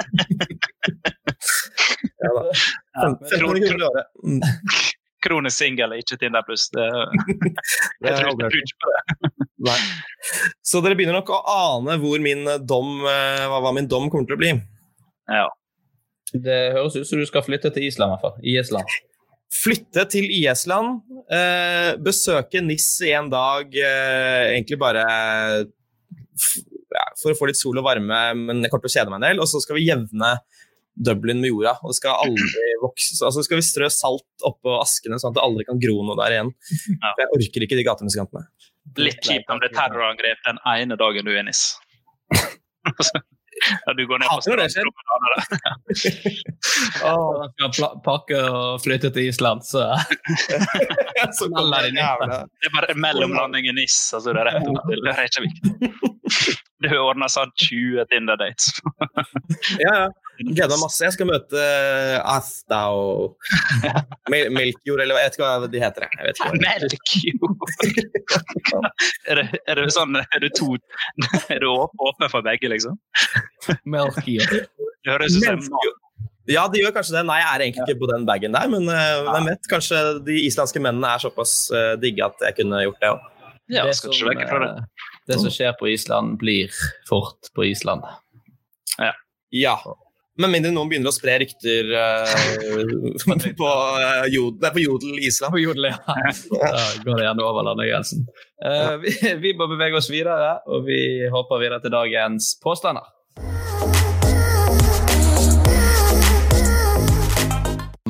[2.20, 2.44] ja, da.
[3.02, 4.06] Fem- 1500 kroner i året.
[4.24, 4.42] Mm.
[5.60, 6.70] singel, ikke Tinder pluss.
[6.74, 6.86] Det,
[8.06, 9.02] jeg tror ikke på det.
[9.70, 9.80] Nei.
[10.64, 14.38] Så dere begynner nok å ane hvor min dom, eh, hva, min dom kommer til
[14.38, 14.54] å bli.
[15.30, 15.50] Ja.
[16.34, 18.36] Det høres ut som du skal flytte til Island, i hvert fall.
[18.46, 18.98] Island.
[19.50, 21.00] Flytte til IS-land,
[21.34, 25.06] eh, besøke NIS i en dag, eh, egentlig bare
[26.96, 29.22] ja, for å få litt sol og varme, men jeg kommer til å kjede meg
[29.22, 29.44] en del.
[29.44, 30.34] Og så skal vi jevne
[31.00, 31.78] Dublin med jorda.
[31.80, 35.46] og det skal aldri vokse, altså skal vi strø salt oppå askene, sånn at det
[35.46, 36.54] aldri kan gro noe der igjen.
[36.98, 37.14] Ja.
[37.22, 38.50] Jeg orker ikke de gatemusikantene.
[39.00, 41.68] Litt kjipt om det er terrorangrep den ene dagen du er i NIS.
[43.86, 44.92] Ja, du går ned på stranden.
[47.60, 49.80] Man skal pakke og flytte til Island, så
[51.38, 51.54] så de
[51.96, 52.00] ned.
[52.00, 52.06] Det
[52.70, 55.56] er bare mellomlanding i NIS, altså det er rett og til Reykjavik.
[56.80, 58.66] Du ordner sånn 20 Tinder-dates.
[59.84, 60.10] Ja, ja.
[60.40, 61.04] Gleder meg masse.
[61.04, 61.60] Jeg skal møte
[62.24, 63.36] Asta og
[64.32, 66.02] Mel Melkjord, eller jeg vet ikke hva de heter.
[66.06, 66.12] jeg.
[66.30, 67.60] Vet ikke Melkjord!
[69.28, 70.78] Er det, er det sånn Er du to
[71.52, 72.96] Er du åpen for begge, liksom?
[73.84, 74.40] Melky.
[75.06, 75.82] Det høres ut som.
[76.50, 77.26] Ja, de gjør kanskje det.
[77.30, 79.70] Nei, jeg er egentlig ikke på den bagen der, men eh, hvem vet?
[79.70, 83.28] Kanskje de islandske mennene er såpass uh, digge at jeg kunne gjort det òg.
[83.70, 84.48] Ja, det, skal som, det.
[84.50, 86.74] eh, det som skjer på Island, blir
[87.10, 88.08] fort på Island.
[89.54, 89.76] Ja.
[90.40, 92.34] Med mindre noen begynner å spre rykter uh,
[93.60, 95.54] på, uh, jodel, nei, på Jodel Island.
[95.54, 96.00] På jodel, ja.
[96.50, 98.26] Da går det gjerne over landegrensen.
[98.64, 103.06] Uh, vi, vi må bevege oss videre, og vi hopper videre til dagens påstander.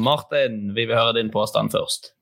[0.04, 2.14] Martin, vi vil høre din påstand først.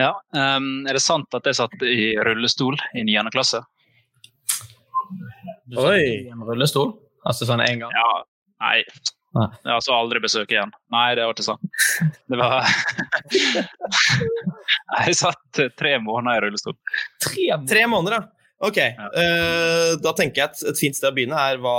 [0.00, 3.30] Ja, um, Er det sant at jeg satt i rullestol i 9.
[3.34, 3.62] klasse?
[5.70, 6.96] Du satt i en rullestol?
[7.24, 7.92] Altså sånn én gang?
[7.94, 8.24] Ja,
[8.64, 8.78] nei.
[9.34, 9.48] Nei.
[9.74, 10.70] Altså aldri besøk igjen.
[10.94, 11.64] Nei, det var ikke sant.
[12.30, 12.62] Det var
[15.06, 16.76] Jeg satt tre måneder i rullestol.
[17.22, 17.48] Tre?
[17.70, 18.30] Tre måneder, ja.
[18.64, 21.74] Ok, eh, da tenker jeg at et fint sted å begynne er hva,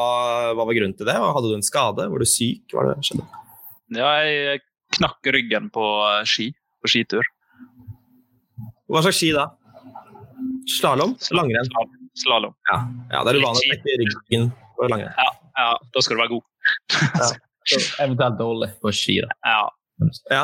[0.54, 1.16] hva var grunnen til det?
[1.16, 2.06] Hadde du en skade?
[2.12, 2.68] Var du syk?
[2.74, 3.26] Hva var det skjedde?
[3.94, 4.62] Ja, jeg
[4.98, 5.84] knakk ryggen på
[6.26, 6.50] ski.
[6.82, 7.26] På skitur.
[8.90, 9.48] Hva slags ski da?
[10.78, 11.16] Slalåm?
[11.36, 11.70] Langrenn?
[12.18, 12.54] Slalåm.
[12.72, 12.78] Ja,
[13.12, 15.14] ja det er uvanlig å knekke ryggen på langrenn.
[15.18, 16.46] Ja, ja, da skal du være god.
[17.22, 17.30] ja.
[18.04, 19.34] Eventuelt dårlig på ski, da.
[19.46, 19.64] Ja.
[20.30, 20.44] Ja.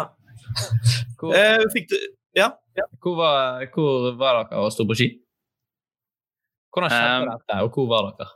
[1.20, 1.98] Hvor, Eh, fikk du
[2.36, 2.50] Ja?
[3.04, 5.10] hvor, var, hvor var dere og sto på ski?
[6.72, 8.30] Hvordan skjedde Um, dette, og hvor var dere?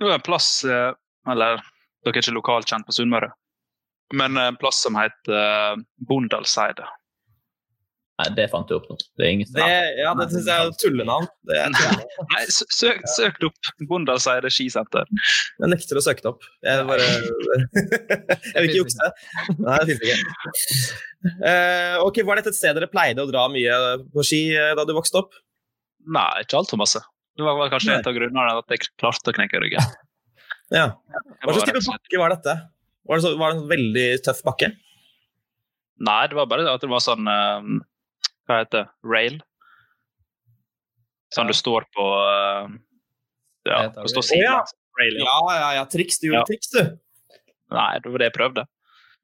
[0.00, 0.94] Det var en plass eh,
[1.28, 1.60] Eller
[2.02, 3.28] dere er ikke lokalkjent på Sunnmøre,
[4.12, 5.76] men en plass som heter eh,
[6.08, 6.88] Bondalseidet.
[8.20, 8.94] Nei, det fant du opp nå.
[9.18, 9.66] Det er ingen Det,
[9.98, 11.24] ja, det syns jeg er tullenavn.
[11.56, 11.72] Er.
[12.34, 13.70] Nei, sø- søk, søk det opp.
[13.88, 15.08] Bondalseidet skisenter.
[15.58, 16.44] Jeg nekter å søke det opp.
[16.62, 17.06] Jeg bare
[18.52, 19.08] Jeg vil ikke jukse.
[19.56, 20.52] Nei, det fins ikke.
[21.40, 23.80] Uh, ok, Var dette et sted dere pleide å dra mye
[24.12, 25.34] på ski eh, da du vokste opp?
[26.12, 27.00] Nei, ikke altfor masse.
[27.38, 27.98] Det var kanskje Nei.
[28.02, 29.92] en av grunnene at jeg klarte å knekke ryggen.
[30.72, 30.86] Ja.
[31.44, 32.58] Hva slags type bakke var dette?
[33.08, 34.68] Var det, så, var det en veldig tøff bakke?
[36.02, 37.66] Nei, det var bare at det var sånn eh,
[38.48, 38.88] Hva heter det?
[39.06, 39.40] Rail.
[41.34, 42.72] Sånn du står på eh,
[43.70, 44.28] Ja, du står rail.
[44.30, 44.74] sidelengs.
[45.00, 45.24] Rail, ja.
[45.24, 45.84] Ja, ja, ja.
[45.88, 46.18] Triks.
[46.20, 46.48] Du gjorde Ja.
[46.50, 46.82] triks, du.
[47.72, 48.64] Nei, det var det jeg prøvde.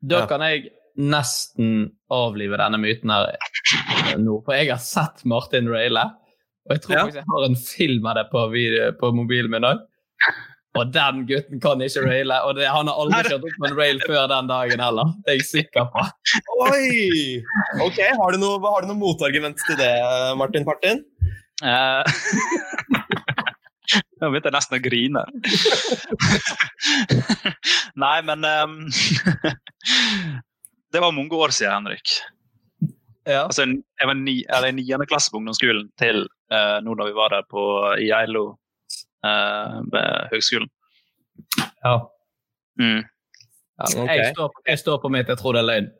[0.08, 0.26] Da Ja.
[0.30, 3.36] kan jeg nesten avlive denne myten her
[4.18, 6.06] nå, for jeg har sett Martin raile.
[6.68, 7.02] Og jeg tror Ja.
[7.04, 9.78] faktisk jeg har en film av det på, video, på mobilen min òg.
[10.76, 13.78] Og den gutten kan ikke raile, og det, han har aldri kjørt opp på en
[13.78, 15.14] rail før den dagen heller.
[15.24, 16.04] Det er jeg sikker på.
[16.68, 17.40] Oi!
[17.87, 19.94] Ok, Har du noe, har du noe motargument til det,
[20.38, 21.00] Martin Partin?
[21.64, 22.04] Eh,
[24.18, 25.22] Nå begynte jeg nesten å grine.
[28.04, 28.74] Nei, men um,
[30.92, 32.18] Det var mange år siden, Henrik.
[33.28, 33.44] Ja.
[33.44, 37.16] Altså, jeg var ni, eller i niende klasse på ungdomsskolen til uh, nå da vi
[37.16, 37.62] var der på,
[38.00, 38.22] i eh,
[39.22, 40.70] ved høgskolen.
[41.85, 41.94] ja.
[42.78, 43.00] Mm.
[43.78, 44.16] Ja, okay.
[44.18, 45.90] jeg, står, jeg står på mitt, jeg tror det er løgn.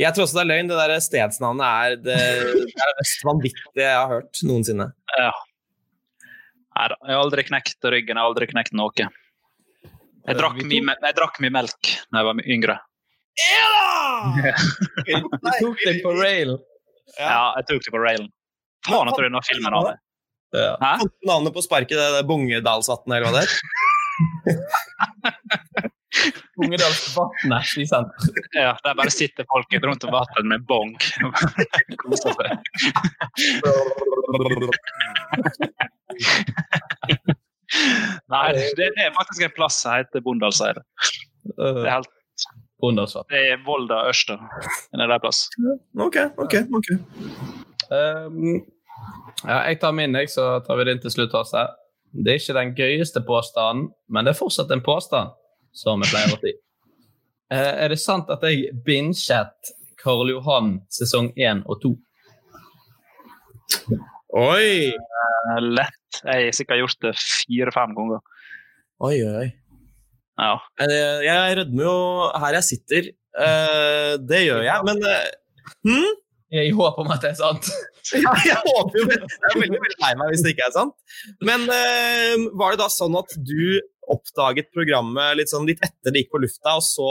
[0.00, 0.68] Jeg tror også det er løgn.
[0.70, 2.18] Det der stedsnavnet er det,
[2.56, 4.90] det er det mest vanvittige jeg har hørt noensinne.
[5.16, 5.30] Ja.
[6.76, 8.92] Nei da, jeg har aldri knekt ryggen, jeg har aldri knekt noe.
[9.00, 12.76] Jeg drakk mye, jeg drakk mye melk da jeg var yngre.
[13.40, 13.68] Ja!
[15.00, 16.50] Du tok det på rail.
[17.16, 18.28] Ja, jeg tok det på railen.
[18.84, 19.94] Faen, jeg tror denne filmen av det.
[20.56, 20.72] Ja.
[20.82, 20.92] Hæ?
[21.28, 21.94] Navnet på sparket?
[21.98, 23.50] Det er Bongedalsvatnet, eller hva det er?
[26.60, 28.20] Ungedalsvatnet skisenter.
[28.58, 30.90] Ja, der bare sitter folket rundt om vannet med bong.
[32.02, 32.50] Koser seg.
[38.30, 40.82] Nei, det, det er faktisk en plass som heter Bondalseidet.
[41.46, 42.16] Det er, helt-
[42.82, 43.28] Bondalsvatn.
[43.32, 44.34] det er Volda Ørsta.
[44.40, 45.40] En eller annen plass.
[46.06, 46.54] Ok, ok.
[46.80, 46.88] ok.
[47.90, 48.60] Um,
[49.44, 51.34] ja, jeg tar min, jeg, så tar vi din til slutt.
[51.34, 51.66] Også.
[52.12, 55.30] Det er ikke den gøyeste påstanden, men det er fortsatt en påstand,
[55.72, 56.56] som jeg pleier å si.
[57.50, 61.88] Eh, er det sant at jeg binget Karl Johan sesong 1 og 2?
[64.38, 64.92] Oi!
[64.94, 66.20] Eh, Lett.
[66.22, 68.22] Jeg har sikkert gjort det fire-fem ganger.
[69.02, 69.48] Oi, oi, oi.
[70.38, 70.52] Ja.
[70.78, 71.96] Eh, Jeg rødmer jo
[72.38, 73.10] her jeg sitter.
[73.34, 75.02] Eh, Det gjør jeg, men
[75.90, 76.14] hm?
[76.50, 77.70] I håp om at det er sant.
[78.16, 80.94] Ja, jeg håper jo Jeg er veldig, veldig lei meg hvis det ikke er sant.
[81.46, 83.78] Men eh, var det da sånn at du
[84.10, 87.10] oppdaget programmet litt, sånn, litt etter det gikk på lufta, og så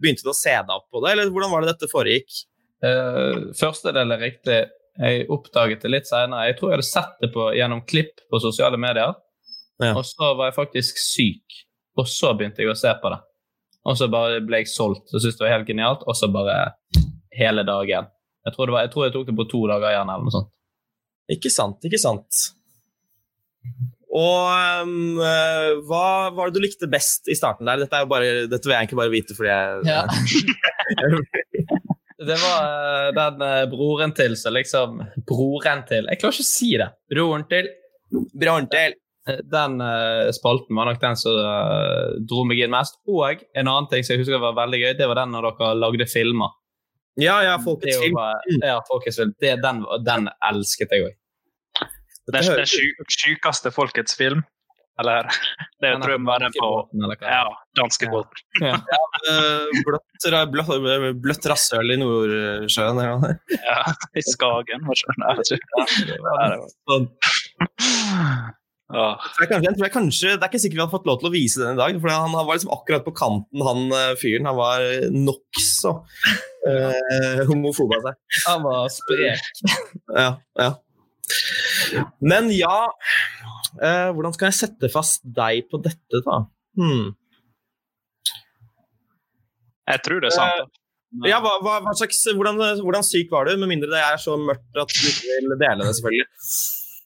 [0.00, 2.38] begynte du å se deg opp på det, eller hvordan var det dette foregikk?
[2.82, 4.62] Uh, første del er riktig.
[5.02, 6.48] Jeg oppdaget det litt senere.
[6.50, 9.14] Jeg tror jeg hadde sett det på, gjennom klipp på sosiale medier.
[9.82, 9.92] Ja.
[9.92, 11.60] Og så var jeg faktisk syk,
[11.98, 13.20] og så begynte jeg å se på det.
[13.88, 16.58] Og så bare ble jeg solgt og syntes det var helt genialt, og så bare
[17.34, 18.10] hele dagen.
[18.42, 20.34] Jeg tror, det var, jeg tror jeg tok det på to dager igjen, eller noe
[20.34, 20.50] sånt.
[21.30, 22.38] Ikke sant, ikke sant.
[24.12, 24.44] Og
[25.24, 27.78] eh, hva var det du likte best i starten der?
[27.80, 29.58] Dette, er jo bare, dette vil jeg egentlig bare vite fordi jeg
[32.22, 36.50] Det var eh, den eh, broren til som liksom Broren til Jeg klarer ikke å
[36.50, 36.90] si det.
[37.10, 37.66] Broren til.
[38.36, 38.92] Broren til.
[39.22, 39.72] Den
[40.34, 41.32] spalten var nok den som
[42.26, 42.94] dro meg inn mest.
[43.06, 45.78] Og en annen ting som jeg husker var veldig gøy, det var den når dere
[45.78, 46.50] lagde filmer.
[47.20, 48.16] Ja, ja, Folkets film.
[48.62, 49.34] ja, Folkets film.
[49.40, 51.18] Det, den, den elsket jeg òg.
[52.32, 54.44] Den, den sju- sjukeste folkets film.
[55.00, 55.24] Eller
[55.80, 56.70] det er tror jeg på var den på.
[57.24, 57.42] Ja,
[57.76, 58.42] danskebåten.
[58.60, 58.74] Ja.
[59.32, 60.72] Eh, bløtt, bløtt,
[61.24, 63.00] bløtt rasshøl i Nordsjøen.
[63.02, 63.38] eller er.
[63.66, 63.78] Ja,
[64.16, 64.84] I Skagen.
[64.86, 66.16] var det- jeg ikke.
[66.16, 67.08] Ja, det Sånn.
[68.92, 69.06] Ja.
[69.40, 71.30] Jeg, kanskje, jeg tror jeg kanskje, Det er ikke sikkert vi hadde fått lov til
[71.30, 71.98] å vise den i dag.
[72.02, 74.48] For han, han var liksom akkurat på kanten, han eh, fyren.
[74.50, 74.84] Han var
[75.16, 78.20] nokså uh, homofob av seg.
[78.48, 79.48] Han var sprek.
[80.12, 80.28] Ja,
[80.60, 80.70] ja.
[82.20, 86.42] Men ja uh, Hvordan skal jeg sette fast deg på dette, da?
[86.76, 87.14] Hmm.
[89.88, 90.68] Jeg tror det er sant.
[90.68, 90.78] Uh,
[91.28, 93.52] Ja, hva, hva, hva slags, hvordan, hvordan syk var du?
[93.60, 96.28] Med mindre det er så mørkt at du ikke vil dele det, selvfølgelig.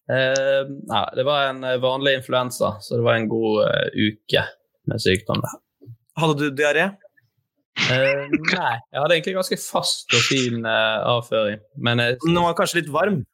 [0.07, 4.45] Eh, nei, det var en eh, vanlig influensa, så det var en god eh, uke
[4.87, 5.43] med sykdom.
[5.43, 5.91] der.
[6.21, 6.87] Hadde du diaré?
[7.91, 11.61] Eh, nei, jeg hadde egentlig ganske fast og fin eh, avføring.
[11.83, 12.21] Men jeg...
[12.25, 13.25] Den var kanskje litt varm?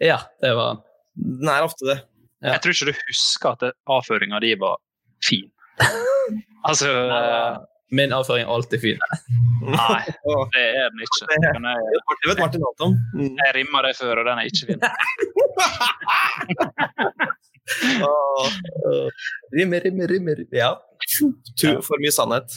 [0.00, 0.84] ja, det var den.
[1.40, 1.98] Den er ofte det.
[2.40, 2.54] Ja.
[2.54, 4.80] Jeg tror ikke du husker at avføringa di var
[5.24, 5.50] fin.
[6.60, 6.90] Altså
[7.90, 9.00] Min avføring er alltid fin.
[9.74, 10.04] Nei,
[10.54, 11.26] det er den ikke.
[11.30, 11.80] Den er,
[12.22, 12.92] Det vet Martin alt om.
[13.14, 13.34] Mm.
[13.40, 14.80] jeg rimma det før, og den er ikke fin.
[19.54, 20.44] Rimmer, rimmer, rimmer.
[20.52, 20.74] Ja.
[21.86, 22.56] for mye sannhet.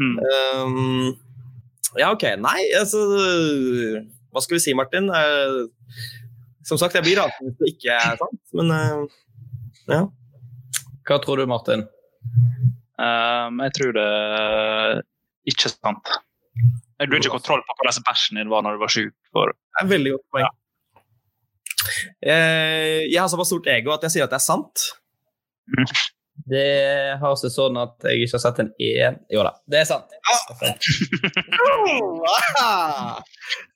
[0.00, 0.18] Mm.
[0.64, 1.06] Um,
[1.98, 2.24] ja, OK.
[2.40, 3.00] Nei, altså
[4.32, 5.10] Hva skal vi si, Martin?
[5.12, 5.58] Eh,
[6.64, 9.00] som sagt, jeg blir rasende hvis det ikke er sant, men eh,
[9.92, 10.04] ja.
[11.08, 11.84] Hva tror du, Martin?
[13.02, 15.00] Um, jeg tror det er
[15.50, 16.10] ikke er sant.
[17.02, 19.14] Du har ikke kontroll på hvordan bæsjen din var når du var sjuk.
[19.34, 19.50] For...
[19.50, 20.44] Det er veldig godt poeng.
[20.46, 20.50] Ja.
[23.10, 24.84] jeg har såpass stort ego at jeg sier at det er sant.
[26.52, 26.62] Det
[27.20, 30.14] har seg sånn at jeg ikke har sett en en Jo da, det er sant.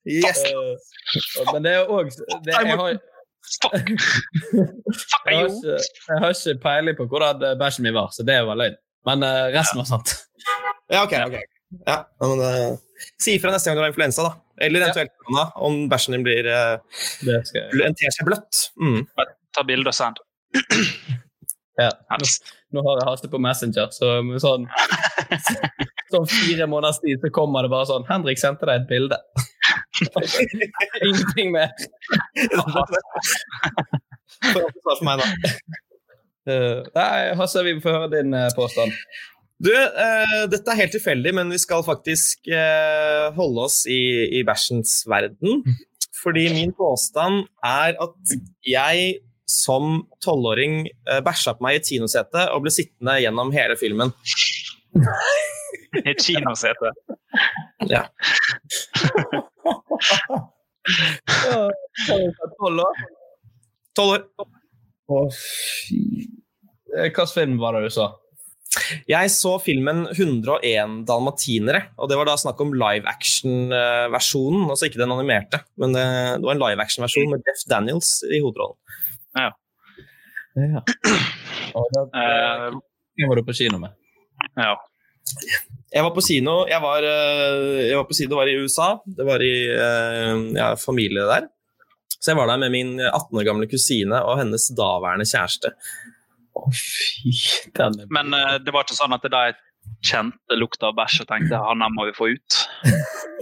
[0.06, 0.40] Yes!
[0.46, 2.98] Eh, men det er òg jeg, har-
[3.62, 3.90] Fuck!
[5.00, 5.50] Fuck jeg, har you!
[5.50, 5.76] ikke-
[6.08, 8.78] jeg har ikke peiling på hvordan eh, bæsjen min var, så det var løgn.
[9.06, 10.16] Men eh, resten var sant.
[10.92, 11.14] Ja, ok.
[11.26, 11.36] ok.
[11.86, 12.78] Ja, men, uh,
[13.22, 14.64] si ifra neste gang du har influensa, da.
[14.66, 15.44] Eller eventuelt ja.
[15.66, 16.78] om bæsjen din blir uh,
[17.26, 17.86] Det skal jeg.
[17.88, 18.60] en teskje bløtt.
[18.80, 19.02] Mm.
[19.56, 20.22] Ta bilde og send.
[21.76, 21.90] Ja.
[22.08, 22.28] Nå,
[22.72, 24.64] Nå har jeg hastet på Messenger, så med sånn
[26.12, 29.18] Sånn fire måneders tid så kommer det bare sånn 'Henrik sendte deg et bilde'.
[31.08, 31.72] Ingenting mer.
[34.52, 35.26] For for meg, da.
[36.46, 38.94] Eh, nei, Hasse, vi får høre din eh, påstand.
[39.58, 44.00] Du, eh, dette er helt tilfeldig, men vi skal faktisk eh, holde oss i,
[44.38, 45.62] i bæsjens verden.
[46.22, 49.16] Fordi min påstand er at jeg
[49.48, 54.12] som tolvåring eh, bæsja på meg i et kinosete og ble sittende gjennom hele filmen.
[55.96, 56.92] I et kinosete.
[57.86, 58.00] Ja.
[62.56, 63.02] Tolv år?
[63.94, 64.48] Tolv år.
[65.06, 66.00] Å, fy
[66.92, 68.06] Hvilken film var det du sa?
[69.08, 75.00] Jeg så filmen 101 dalmatinere, og det var da snakk om live action-versjonen, altså ikke
[75.00, 76.02] den animerte, men det,
[76.42, 78.76] det var en live action-versjon med Jeff Daniels i hovedrollen.
[79.36, 79.48] Ja.
[81.76, 82.76] Og da, Eh,
[83.16, 83.96] Hvem var du på kino med?
[84.56, 84.74] ja.
[85.96, 88.88] Jeg var på kino, jeg var, eh, jeg var på kino, det var i USA,
[89.18, 91.48] det var i eh, ja, familie der.
[92.20, 95.72] Så jeg var der med min 18 år gamle kusine og hennes daværende kjæreste.
[96.56, 97.32] Å, fy.
[97.76, 99.46] Den er Men uh, det var ikke sånn at de
[100.06, 102.58] kjente lukta av bæsj og tenkte han her må vi få ut.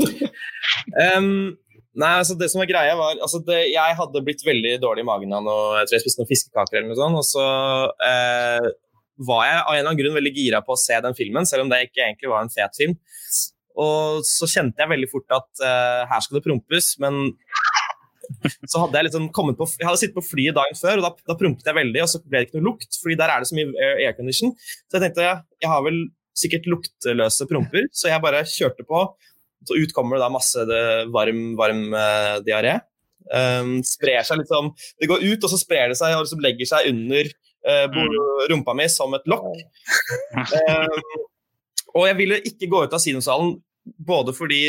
[1.17, 1.55] um,
[1.97, 5.09] nei, altså det som var greia var altså det, Jeg hadde blitt veldig dårlig i
[5.09, 7.47] magen av noe Jeg tror jeg spiste noen fiskekaker eller noe sånt, og så
[8.05, 8.73] Uh,
[9.23, 11.65] var jeg av en eller annen grunn veldig gira på å se den filmen, selv
[11.65, 12.97] om det ikke egentlig var en fet film.
[13.79, 17.21] Og så kjente jeg veldig fort at uh, her skal det prompes, men
[18.71, 21.13] så hadde jeg liksom kommet på Jeg hadde sittet på flyet dagen før, og da,
[21.31, 23.51] da prompet jeg veldig, og så ble det ikke noe lukt, fordi der er det
[23.51, 24.55] så mye aircondition.
[24.61, 26.01] Så jeg tenkte jeg, har vel
[26.35, 29.05] sikkert luktløse promper, så jeg bare kjørte på.
[29.65, 30.83] Så ut kommer det da masse det,
[31.15, 32.79] varm, varm uh, diaré.
[33.33, 34.67] Um, sprer seg liksom
[35.01, 37.31] Det går ut, og så sprer det seg og liksom legger seg under
[37.65, 38.03] uh,
[38.53, 39.47] rumpa mi som et lokk.
[40.37, 41.23] Um,
[41.97, 44.61] og jeg ville ikke gå ut av kinosalen både fordi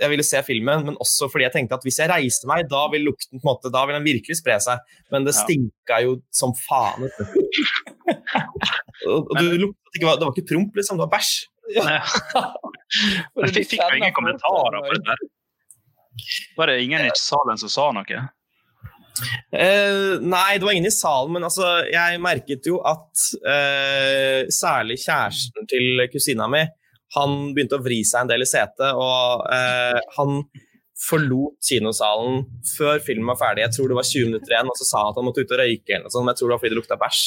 [0.00, 2.82] jeg ville se filmen, men også fordi jeg tenkte at hvis jeg reiste meg, da
[2.92, 4.82] vil lukten på en måte, da vil den virkelig spre seg.
[5.14, 5.42] Men det Ja.
[5.44, 7.06] stinka jo som faen.
[7.06, 7.24] vet du.
[9.12, 11.32] og, du lukta ikke, det var ikke promp, liksom, det var bæsj.
[11.72, 15.20] Jeg fikk, fikk jo ingen kommentarer på det der.
[16.58, 18.22] Var det ingen i salen som sa noe?
[19.52, 24.98] Eh, nei, det var ingen i salen, men altså, jeg merket jo at eh, særlig
[25.04, 26.62] kjæresten til kusina mi
[27.16, 30.42] han begynte å vri seg en del i setet, og eh, han
[31.02, 32.44] forlot kinosalen
[32.76, 33.64] før filmen var ferdig.
[33.66, 35.54] Jeg tror det var 20 minutter igjen, og så sa han at han måtte ut
[35.54, 35.90] og røyke.
[35.90, 37.22] eller noe sånt, men jeg tror det var fordi det lukta bæsj.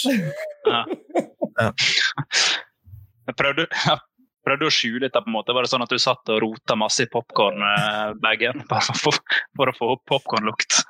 [0.72, 0.84] Ja.
[1.56, 1.70] Ja.
[3.30, 3.94] Jeg prøvde, ja,
[4.44, 5.22] prøvde å skjule dette.
[5.24, 5.54] på en måte.
[5.56, 9.22] Var det sånn at du satt og rota masse i popkornbagen bare for,
[9.56, 10.82] for å få opp popkornlukt?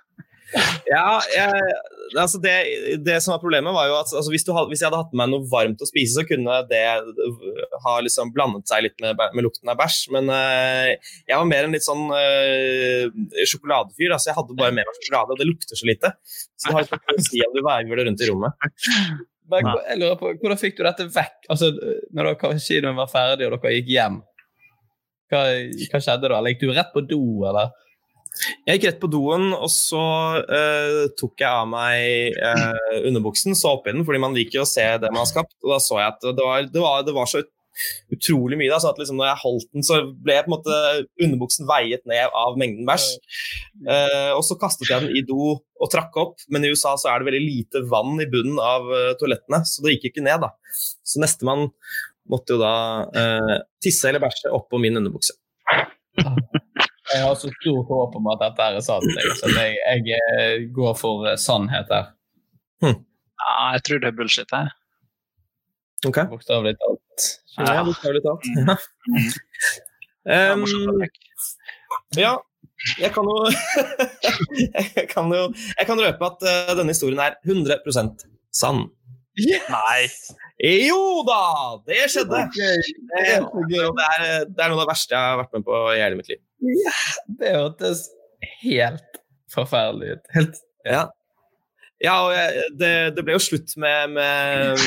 [0.85, 1.61] Ja, jeg,
[2.13, 2.53] altså det,
[3.03, 5.23] det som var problemet, var jo at altså hvis, du hvis jeg hadde hatt med
[5.23, 6.83] meg noe varmt å spise, så kunne det
[7.85, 9.99] ha liksom blandet seg litt med, med lukten av bæsj.
[10.15, 10.91] Men uh,
[11.25, 13.07] jeg var mer en litt sånn uh,
[13.41, 14.13] sjokoladefyr.
[14.13, 16.13] Altså jeg hadde bare med meg sjokolade, og det lukter så lite.
[16.25, 18.69] Så det har ikke noe å si om du veiver det rundt i rommet.
[19.51, 21.49] Men jeg lurer på, Hvordan fikk du dette vekk?
[21.53, 21.71] Altså,
[22.15, 24.21] når dere, kinoen var ferdig og dere gikk hjem,
[25.33, 25.41] hva,
[25.91, 26.39] hva skjedde da?
[26.49, 27.73] Gikk du rett på do, eller?
[28.65, 30.03] Jeg gikk rett på doen, og så
[30.43, 34.69] uh, tok jeg av meg uh, underbuksen, så opp i den, fordi man liker å
[34.69, 35.55] se det man har skapt.
[35.63, 37.43] Og da så jeg at det var, det var, det var så
[38.13, 38.71] utrolig mye.
[38.71, 40.79] Da, så at liksom når jeg holdt den, så ble på en måte
[41.27, 43.07] underbuksen veiet ned av mengden bæsj.
[43.87, 47.11] Uh, og så kastet jeg den i do og trakk opp, men i USA så
[47.11, 48.87] er det veldig lite vann i bunnen av
[49.19, 50.43] toalettene, så det gikk ikke ned.
[50.43, 50.53] da.
[51.03, 51.69] Så nestemann
[52.31, 52.75] måtte jo da
[53.83, 55.35] tisse eller bæsje oppå min underbukse.
[57.13, 60.95] Jeg har så stort håp om at dette er sant, så jeg, jeg eh, går
[60.97, 62.09] for eh, sannhet her.
[62.85, 64.55] Ja, jeg tror det er bullshit.
[64.55, 64.73] Jeg.
[66.09, 66.17] Ok?
[66.31, 67.27] Bokstavelig talt.
[67.59, 68.49] Ja, bokstavelig talt.
[68.57, 68.77] Ja.
[70.25, 70.63] Ja, Um,
[72.17, 72.31] ja,
[72.97, 73.35] jeg kan jo
[74.97, 78.87] Jeg kan jo jeg kan røpe at eh, denne historien er 100% sann.
[79.69, 80.05] Nei.
[80.87, 81.41] Jo da!
[81.87, 82.45] Det skjedde!
[82.53, 82.63] Det,
[83.11, 86.19] det, er, det er noe av det verste jeg har vært med på i hele
[86.19, 86.41] mitt liv.
[87.41, 88.07] Det hørtes
[88.61, 89.21] helt
[89.51, 90.33] forferdelig ut.
[90.35, 91.03] Helt Ja,
[92.03, 94.85] ja og jeg, det, det ble jo slutt med, med,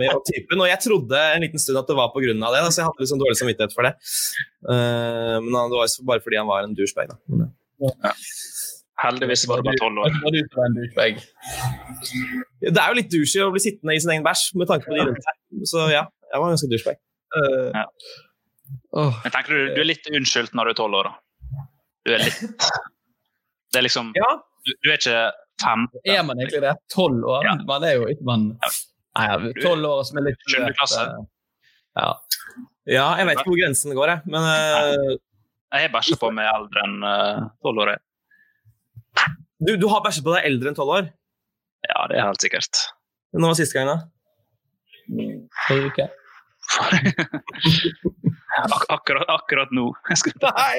[0.00, 2.34] med å typen, og jeg trodde en liten stund at det var pga.
[2.34, 3.94] det, da, så jeg hadde sånn dårlig samvittighet for det.
[4.68, 7.14] Uh, men det var bare fordi han var en douchebag.
[7.14, 7.48] Da.
[7.88, 8.12] Ja.
[8.98, 10.14] Heldigvis var det bare tolv år.
[10.24, 11.20] Var du som en douchebag?
[12.64, 14.96] Det er jo litt douchey å bli sittende i sin egen bæsj med tanke på
[14.96, 15.36] de rundt her.
[15.70, 16.98] Så ja, jeg var ganske douchebag.
[17.36, 17.84] Uh, Ja.
[19.24, 21.64] Men tenker du, du er litt unnskyldt når du er tolv år, da?
[22.04, 22.40] Du er litt
[23.72, 24.28] Det er liksom Ja,
[24.66, 25.20] Du, du er ikke
[25.62, 25.86] fem.
[26.04, 26.74] er man egentlig det?
[26.92, 27.46] Tolv år?
[27.46, 27.54] Ja.
[27.68, 31.04] Man er jo ikke man Nei, tolv år som er litt Sjuende klasse.
[31.06, 32.10] eh, Ja.
[32.86, 34.20] ja, jeg vet ikke hvor grensen går, jeg.
[34.34, 35.16] Men uh,
[35.72, 36.98] Jeg har bæsja på meg eldre enn
[37.64, 37.94] tolv år.
[39.66, 41.10] Du, du har bæsjet på deg eldre enn tolv år.
[41.88, 42.84] Ja, det er helt sikkert.
[43.34, 43.98] Når var siste gang, da?
[45.66, 46.08] Forrige uke.
[48.58, 49.86] Ak akkurat, akkurat nå.
[50.10, 50.78] Jeg skal, Nei!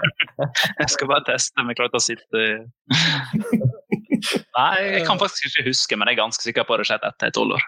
[0.80, 2.42] jeg skal bare teste om jeg klarte å sitte
[4.54, 7.08] Nei, jeg kan faktisk ikke huske, men jeg er ganske sikker på at det skjedde
[7.08, 7.64] etter er tolv år.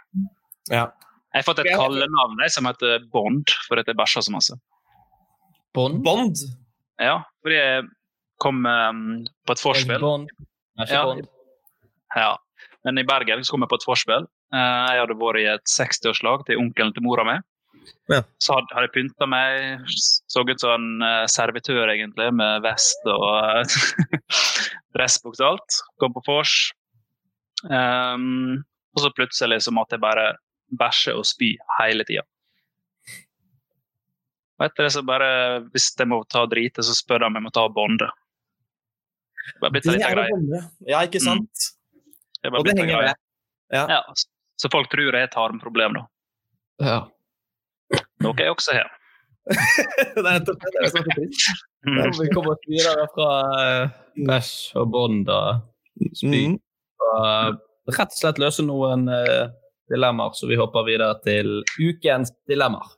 [0.69, 0.85] Ja.
[1.33, 4.59] Jeg har fått et kallenavn som heter Bond, fordi jeg bæsja så masse.
[5.73, 6.03] Bond?
[6.05, 6.43] Bond.
[7.01, 7.87] Ja, fordi jeg
[8.43, 10.01] kom um, på et ikke
[10.91, 11.05] Ja.
[12.17, 12.33] Ja.
[12.85, 14.27] Men i Bergen så kom jeg på et vorspiel.
[14.53, 17.37] Eh, jeg hadde vært i et 60-årslag til onkelen til mora mi.
[18.11, 18.21] Ja.
[18.43, 19.87] Så hadde, hadde jeg pynta meg,
[20.31, 23.23] så ut som en eh, servitør egentlig, med vest og
[23.63, 24.43] uh,
[24.97, 25.81] dressbuks og alt.
[26.03, 26.57] Kom på vors.
[27.63, 28.63] Um,
[28.93, 30.33] og så plutselig så måtte jeg bare
[30.79, 32.27] bæsje og spy hele tida.
[34.59, 35.31] Og etter det så bare,
[35.73, 38.11] hvis jeg må ta og drite, så spør de om jeg må ta og bonde.
[39.61, 40.63] Det er blitt en Det liten greie.
[40.89, 41.69] Ja, ikke sant?
[42.39, 43.13] Det er bare Og det henger greie.
[43.13, 43.21] med.
[43.73, 43.85] Ja.
[43.89, 44.01] Ja,
[44.61, 46.03] så folk tror jeg har et tarmproblem, da.
[46.83, 46.99] Ja.
[48.23, 48.91] Noe jeg også har.
[50.15, 50.73] det er nettopp det.
[50.75, 51.57] det er det er.
[51.83, 51.97] Mm.
[51.99, 53.95] Må vi komme oss videre fra eh,
[54.29, 55.65] bæsj og Bond og
[56.15, 56.45] spy.
[56.53, 56.59] Mm.
[57.09, 57.49] Og eh,
[57.97, 59.51] rett og slett løse noen eh,
[59.91, 62.95] dilemmaer, så vi hopper videre til ukens dilemmaer.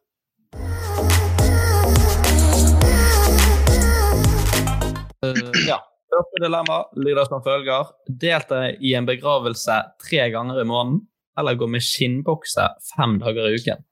[5.24, 5.80] Uh, ja.
[6.14, 7.88] Første dilemma lyder som følger.
[8.06, 11.00] Delta i en begravelse tre ganger i måneden,
[11.38, 13.82] eller gå med skinnbokse fem dager i uken.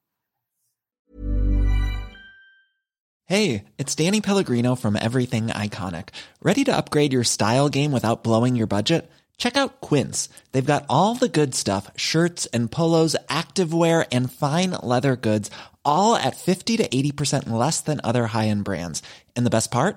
[3.27, 6.09] Hey, it's Danny Pellegrino from Everything Iconic.
[6.43, 9.11] Ready to upgrade your style game without blowing your budget?
[9.39, 10.29] Check out Quince.
[10.53, 15.51] They've got all the good stuff shirts and polos, activewear, and fine leather goods,
[15.85, 19.03] all at 50 to 80% less than other high end brands.
[19.35, 19.97] And the best part?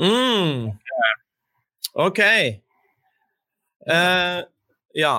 [0.00, 0.72] Mm.
[2.06, 2.20] Ok.
[3.84, 4.40] Uh,
[4.96, 5.16] ja.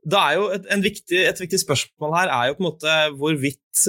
[0.00, 3.84] Det er jo et, viktig, et viktig spørsmål her er jo på en måte hvorvidt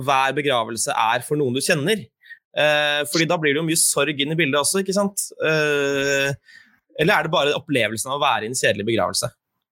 [0.00, 2.06] hver begravelse er for noen du kjenner.
[2.50, 5.28] Eh, fordi da blir det jo mye sorg inn i bildet også, ikke sant?
[5.46, 6.32] Eh,
[7.00, 9.30] eller er det bare opplevelsen av å være i en kjedelig begravelse?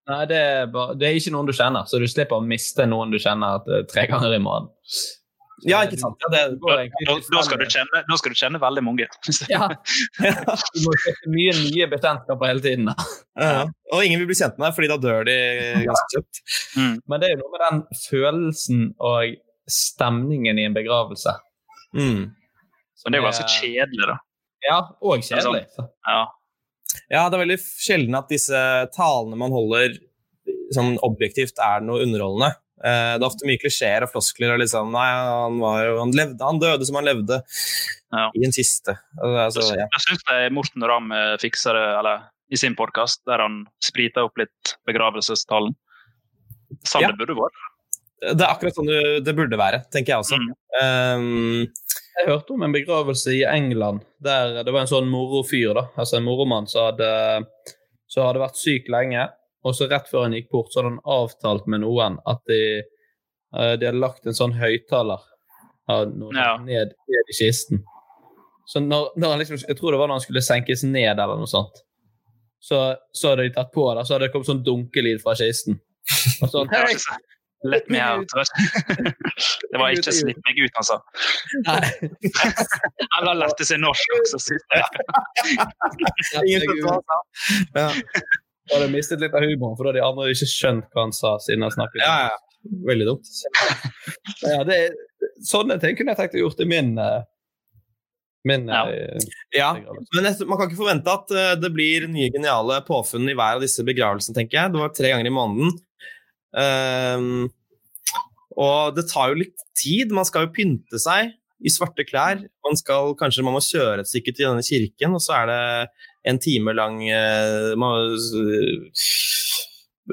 [0.09, 2.87] Nei, det er, bare, det er ikke noen du kjenner, så du slipper å miste
[2.89, 4.71] noen du kjenner tre ganger i måneden.
[5.67, 6.21] Ja, ikke sant?
[6.23, 9.09] Ja, det, Da, da, skal du kjenne, da skal du kjenne veldig mange.
[9.55, 9.67] Ja.
[9.73, 12.91] Du må kjøpe mye nye bekjentskaper hele tiden.
[12.93, 12.95] da.
[13.39, 13.67] Ja.
[13.95, 15.37] Og ingen vil bli kjent med deg, fordi da dør de
[15.89, 16.43] ganske kjapt.
[16.79, 19.37] Men det er jo noe med den følelsen og
[19.69, 21.35] stemningen i en begravelse.
[21.97, 22.25] Mm.
[22.29, 24.19] Men det er jo ganske kjedelig, da.
[24.69, 25.65] Ja, og kjedelig.
[25.79, 26.23] Ja.
[27.09, 28.61] Ja, det er veldig sjelden at disse
[28.95, 29.95] talene man holder
[30.75, 32.53] sånn objektivt, er noe underholdende.
[32.85, 34.53] Eh, det er ofte mye klisjeer og floskler.
[34.55, 37.41] og liksom, nei, han, var jo, han, levde, han døde som han levde,
[38.39, 38.95] i en kiste.
[39.21, 39.87] Altså, ja.
[39.97, 40.23] Jeg syns
[40.55, 45.75] Morten Ramm eh, fikser det eller, i sin podkast, der han spriter opp litt begravelsestallen.
[46.87, 47.11] Sånn Ja.
[47.13, 47.59] det burde vært.
[48.19, 50.39] Det er akkurat sånn det- det burde være, tenker jeg også.
[50.83, 51.67] Um,
[52.19, 55.85] Jeg hørte om en begravelse i England der det var en sånn morofyr, da.
[55.97, 57.47] Altså en moromann som hadde,
[58.09, 59.29] som hadde vært syk lenge.
[59.67, 62.61] Og så rett før han gikk bort, så hadde han avtalt med noen at de,
[63.57, 65.25] eh, de hadde lagt en sånn høyttaler
[65.89, 66.33] noe
[66.67, 67.81] ned, ned i kisten.
[68.69, 71.41] Så når, når han liksom, Jeg tror det var når han skulle senkes ned, eller
[71.41, 71.81] noe sånt.
[72.61, 72.77] Så,
[73.17, 75.79] så hadde de tatt på det, så hadde det kommet sånn dunkelyd fra kisten.
[76.43, 77.17] Og sånn, Det så-
[77.65, 78.29] Let me out.
[79.73, 81.01] Det var ikke 'slipp meg ut', altså.
[81.67, 81.83] Han
[83.29, 84.39] har lært seg norsk også.
[86.45, 87.19] Ingen skjønte sa.
[87.75, 87.89] Ja.
[88.69, 91.07] Da hadde jeg mistet litt av humoren, for da hadde de andre ikke skjønt hva
[91.07, 91.35] han sa.
[91.43, 92.05] siden han snakket.
[92.05, 92.37] Ja, ja.
[92.85, 93.29] Veldig dumt.
[94.43, 97.21] Ja, det, er- sånne ting kunne jeg tenkt å gjort i min, eh,
[98.51, 98.83] min ja.
[99.55, 103.57] Ja, men man kan ikke forvente at eh, det blir nye geniale påfunn i hver
[103.59, 104.75] av disse begravelsene, tenker jeg.
[104.75, 105.73] Det var tre ganger i måneden.
[106.59, 107.49] Um,
[108.59, 110.13] og det tar jo litt tid.
[110.17, 112.43] Man skal jo pynte seg i svarte klær.
[112.67, 115.63] Man skal, kanskje man må kjøre et stykke til denne kirken, og så er det
[116.27, 118.15] en time lang eh, man,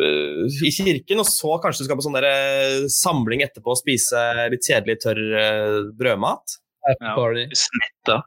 [0.01, 3.81] eh, i kirken, og så kanskje du skal på sånn der, eh, samling etterpå og
[3.81, 4.21] spise
[4.53, 6.59] litt kjedelig, tørr brødmat.
[7.01, 8.19] Ja.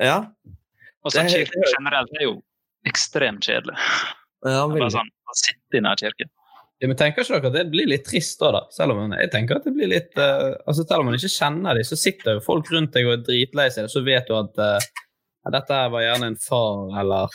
[0.00, 0.18] Ja.
[1.04, 2.38] Og så kirken generelt er jo
[2.88, 3.76] ekstremt kjedelig.
[4.44, 6.30] Ja, Bare sånn, å sitte i nær kirken.
[6.82, 8.60] Ja, men tenker ikke dere at det blir litt trist da, da?
[8.74, 11.78] Selv om jeg tenker at det blir litt uh, altså Selv om man ikke kjenner
[11.78, 14.58] dem, så sitter jo folk rundt deg og er dritlei seg, så vet du at
[14.60, 14.88] eh,
[15.44, 17.34] ja, dette var gjerne en far, eller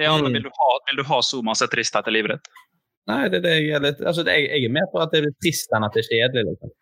[0.00, 2.52] Ja, men vil, du ha, vil du ha så masse tristhet i livet ditt?
[3.10, 5.20] Nei, det, det jeg, er litt, altså, det, jeg, jeg er med på at det
[5.20, 6.52] er litt trist enn at det er kjedelig.
[6.52, 6.74] Liksom.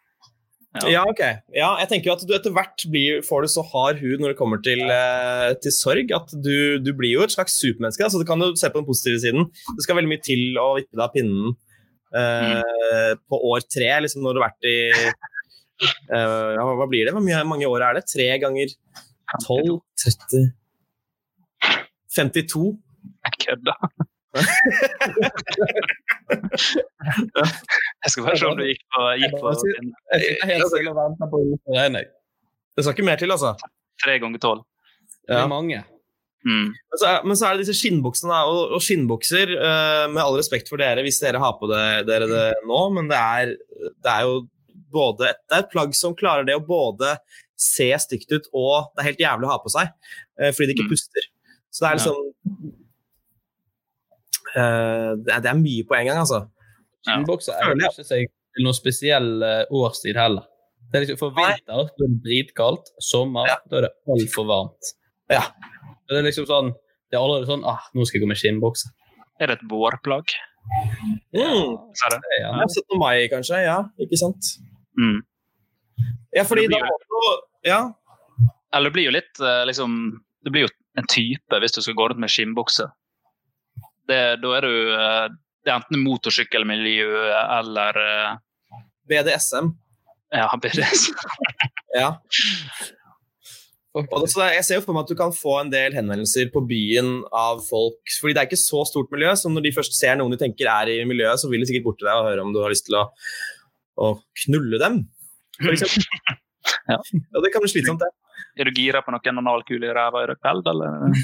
[0.85, 1.03] Ja.
[1.09, 1.23] ok.
[1.57, 4.35] Ja, jeg tenker jo at du etter hvert blir, får du så hard hud når
[4.35, 8.05] det kommer til, eh, til sorg, at du, du blir jo et slags supermenneske.
[8.05, 9.49] Altså, du kan jo se på den positive siden.
[9.49, 11.57] Det skal veldig mye til å vippe deg av pinnen
[12.21, 14.79] eh, på år tre, liksom når du har vært i
[15.09, 17.17] eh, ja, Hva blir det?
[17.17, 18.07] Hvor mange år er det?
[18.13, 18.77] Tre ganger
[19.47, 19.81] 12?
[20.05, 20.53] 30
[22.17, 22.79] 52?
[23.25, 23.77] Jeg kødder.
[28.03, 29.87] jeg skal bare se om du gikk på, gikk på din.
[32.75, 33.51] Det skal ikke mer til, altså.
[34.05, 34.63] tre ganger tolv.
[35.29, 35.79] Det er mange.
[36.47, 36.69] Mm.
[36.71, 40.37] Men så, er, men så er det disse skinnbuksene, og, og skinnbukser uh, Med all
[40.39, 43.57] respekt for dere hvis dere har på det, dere det nå, men det er,
[43.99, 44.35] det er jo
[44.93, 47.17] både det er et plagg som klarer det å både
[47.59, 49.91] se stygt ut og det er helt jævlig å ha på seg
[50.39, 51.27] eh, fordi det ikke puster.
[51.71, 52.21] Så det er liksom
[54.55, 56.45] eh, det, er, det er mye på en gang, altså.
[57.07, 60.47] Skinnbukser egner ikke seg til noen spesiell eh, årstid heller.
[60.89, 64.95] Det er liksom, for vinter da er det dritkaldt, sommer da er det altfor varmt.
[65.29, 65.45] Ja.
[66.09, 66.71] Det er liksom sånn
[67.09, 68.91] Det er allerede sånn ah, nå skal jeg gå med skinnbukse.
[69.41, 70.33] Er det et vårplagg?
[71.33, 71.77] Mm.
[71.77, 72.19] Ja, det?
[72.41, 72.99] Ja, 17.
[73.01, 73.61] mai, kanskje.
[73.65, 74.51] Ja, ikke sant?
[74.99, 75.21] Mm.
[76.35, 77.35] Ja, fordi Det blir da også,
[77.67, 77.81] Ja.
[78.75, 79.93] Eller det blir jo litt eh, liksom
[80.45, 82.89] Det blir jo en type hvis du skal gå rundt med skinnbukse.
[84.09, 85.25] Det, da er du eh,
[85.65, 88.37] Det er enten motorsykkelmiljø eller eh,
[89.09, 89.73] BDSM.
[90.35, 91.19] Ja, BDSM.
[91.97, 92.19] Ja.
[94.29, 97.23] Så jeg ser jo for meg at du kan få en del henvendelser på byen
[97.35, 100.35] av folk fordi det er ikke så stort miljø, så når de først ser noen
[100.35, 102.53] de tenker er i miljøet, så vil de sikkert bort til deg og høre om
[102.55, 103.07] du har lyst til å,
[103.99, 104.13] å
[104.45, 105.03] knulle dem,
[105.75, 106.07] eksempel.
[106.89, 106.99] Ja.
[107.01, 108.09] Ja, det kan bli slitsomt, det.
[108.61, 111.15] Er du gira på noen analkule i ræva i kveld, eller?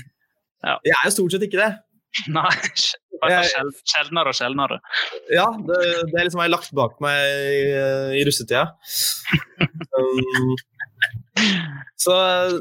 [0.65, 0.77] Ja.
[0.87, 1.73] Jeg er jo stort sett ikke det.
[2.33, 4.79] Nei, sjel- sjeldnere og sjeldnere.
[5.35, 5.81] Ja, det,
[6.13, 8.63] det er liksom jeg har lagt bak meg i, i russetida.
[9.99, 10.55] Um,
[12.01, 12.15] så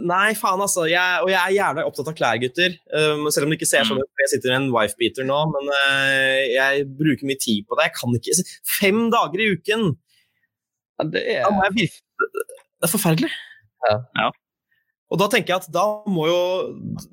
[0.03, 0.85] nei, faen, altså.
[0.89, 2.75] Jeg, og jeg er gjerne opptatt av klær, gutter.
[2.95, 4.09] Um, selv om det ikke ser sånn ut.
[4.09, 7.91] for Jeg sitter i en wifebeater nå, men uh, jeg bruker mye tid på det.
[7.91, 8.39] Jeg kan ikke
[8.79, 9.93] Fem dager i uken!
[11.13, 13.31] Det er, Det er forferdelig.
[13.89, 14.29] Ja.
[15.11, 16.37] Og da tenker jeg at da må jo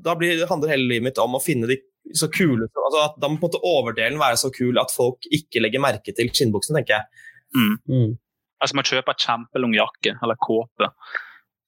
[0.05, 1.81] Da blir, handler hele livet mitt om å finne de
[2.16, 5.26] så kule altså at Da må på en måte overdelen være så kul at folk
[5.35, 7.26] ikke legger merke til skinnbuksen, tenker jeg.
[7.57, 8.14] Mm.
[8.62, 10.91] Altså man kjøper kjempelang jakke eller kåpe.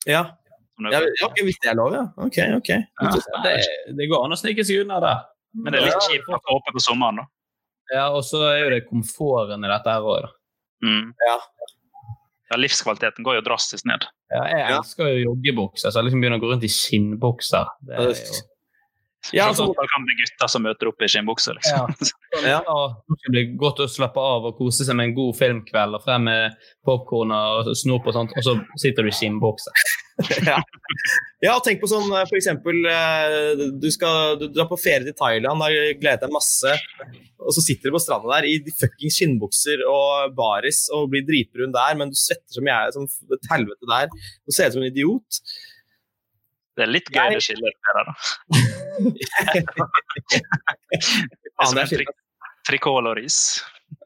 [0.08, 0.24] Ja.
[0.76, 1.02] Som Ja,
[1.36, 2.06] hvis det er lov, ja.
[2.16, 2.70] Ok, ok.
[3.44, 3.52] det,
[3.98, 5.14] det går an å snike seg unna det.
[5.52, 7.28] Men det er litt kjipt å ha kåpe på sommeren, da.
[7.92, 10.32] Ja, og så er jo det komforten i dette her òg, da.
[10.82, 11.12] Mm.
[11.28, 11.36] Ja.
[12.52, 14.04] Ja, livskvaliteten går jo drastisk ned.
[14.28, 17.70] Ja, jeg elsker jo joggebukser, så jeg liksom begynner å gå rundt i skinnbukser.
[17.88, 18.42] Det er jo
[19.32, 21.94] Ja, altså, det kan bli gutter som møter opp i skinnbukse, liksom.
[21.96, 22.10] Ja.
[22.52, 22.60] Ja.
[23.08, 26.26] det blir godt å slappe av og kose seg med en god filmkveld og frem
[26.28, 29.72] med popkorn og snop og sånt, og så sitter du i skinnbukse.
[30.46, 30.58] ja.
[31.40, 32.28] ja, tenk på sånn f.eks.
[32.28, 36.74] for eksempel eh, Du skal du drar på ferie til Thailand, har gledet deg masse,
[37.40, 41.24] og så sitter du på stranda der i de fuckings skinnbukser og baris og blir
[41.28, 44.84] dritbrun der, men du svetter som jeg som et helvete der og ser ut som
[44.84, 45.42] en idiot.
[46.72, 48.12] Det er litt gøy det skillet der, da.
[50.92, 52.06] det er som fri
[52.68, 53.38] frikål og ris.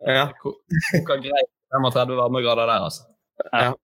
[0.07, 0.31] Ja.
[0.41, 3.07] Koker greit 35 varmegrader der, altså.
[3.53, 3.75] Ja.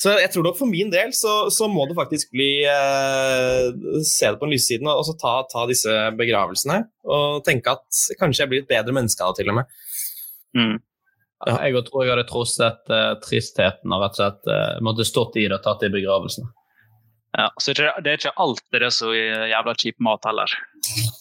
[0.00, 3.68] Så jeg tror nok for min del så, så må det faktisk bli eh,
[4.06, 6.80] Se det på en lyssiden og så ta, ta disse begravelsene.
[7.04, 9.74] Og tenke at kanskje jeg blir et bedre menneske av det, til og med.
[10.56, 10.76] Mm.
[11.44, 15.36] Ja, jeg tror jeg hadde trosset uh, tristheten og rett og slett uh, måtte stått
[15.36, 16.48] i det og tatt det i begravelsen.
[17.36, 20.48] Ja, så det er- ikke alltid det er så jævla kjip mat heller.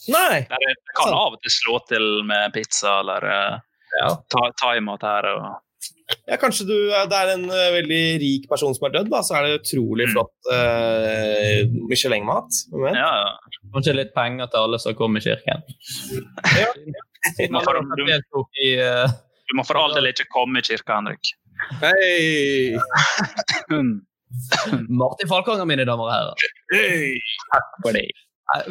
[0.08, 0.46] Nei!
[0.48, 4.16] Det, er, det kan av og til slå til med pizza eller uh,
[4.62, 5.28] thaimat her.
[5.34, 5.50] Og,
[6.26, 6.76] Ja, kanskje du,
[7.10, 10.06] det er en eh, veldig rik person som er dødd, da, så er det utrolig
[10.12, 12.60] flott uh, Michelin-mat.
[12.94, 13.62] Ja, ja.
[13.74, 15.66] Kanskje litt penger til alle som kommer i kirken.
[17.40, 18.76] Du må for, du, Deltok i
[19.46, 21.34] du må for all del ikke komme i kirka, Henrik.
[21.82, 22.78] Hei!
[25.02, 26.48] Martin Falkanger, mine damer og herrer.
[26.74, 27.18] Hei!
[27.54, 28.08] Takk for det.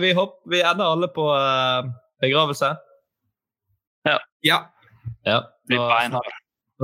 [0.01, 1.87] Vi, hopper, vi ender alle på uh,
[2.23, 2.75] begravelse.
[4.07, 4.19] Ja.
[4.45, 4.59] Ja,
[5.25, 5.81] Ja, Blir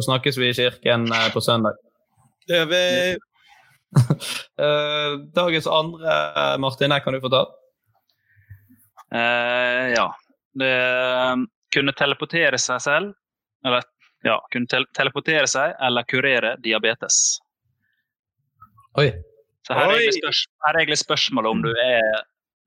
[0.00, 1.76] da, snakkes vi i kirken uh, på søndag.
[2.48, 2.82] det gjør vi.
[4.56, 6.16] Uh, dagens andre,
[6.62, 7.44] Martin, her kan du få ta.
[9.12, 10.08] Uh, ja.
[10.60, 10.74] Det
[11.74, 13.12] kunne teleportere seg selv,
[13.66, 13.84] eller
[14.26, 17.38] ja, kunne te teleportere seg eller kurere diabetes.
[18.98, 19.12] Oi.
[19.66, 22.08] Så her er, spørs her er egentlig spørsmålet om du er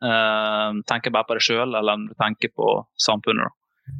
[0.06, 3.52] uh, tenker bare på deg sjøl, eller om du tenker på samfunnet.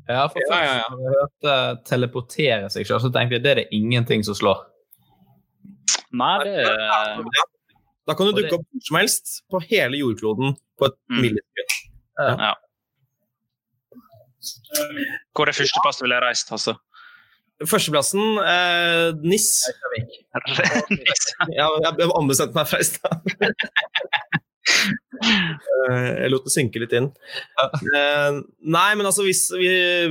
[0.08, 0.84] Ja, for Ja, ja, ja.
[0.84, 1.56] først har jeg hørte
[1.90, 4.64] teleportere seg selv, så tenkte jeg det er det ingenting som slår.
[6.14, 6.66] Nei, det
[8.08, 11.22] Da kan du dukke opp hvor som helst på hele jordkloden på et Mm.
[11.22, 11.76] millisekund.
[12.20, 12.54] Ja.
[15.34, 16.76] Hvor er førsteplass du ville reist, Hasse?
[17.64, 19.48] Førsteplassen eh, NIS.
[21.54, 23.14] Ja, jeg jeg ombestemte meg fra i stad.
[25.24, 27.10] Eh, jeg lot det synke litt inn.
[27.64, 28.40] Eh,
[28.76, 29.46] nei, men altså hvis,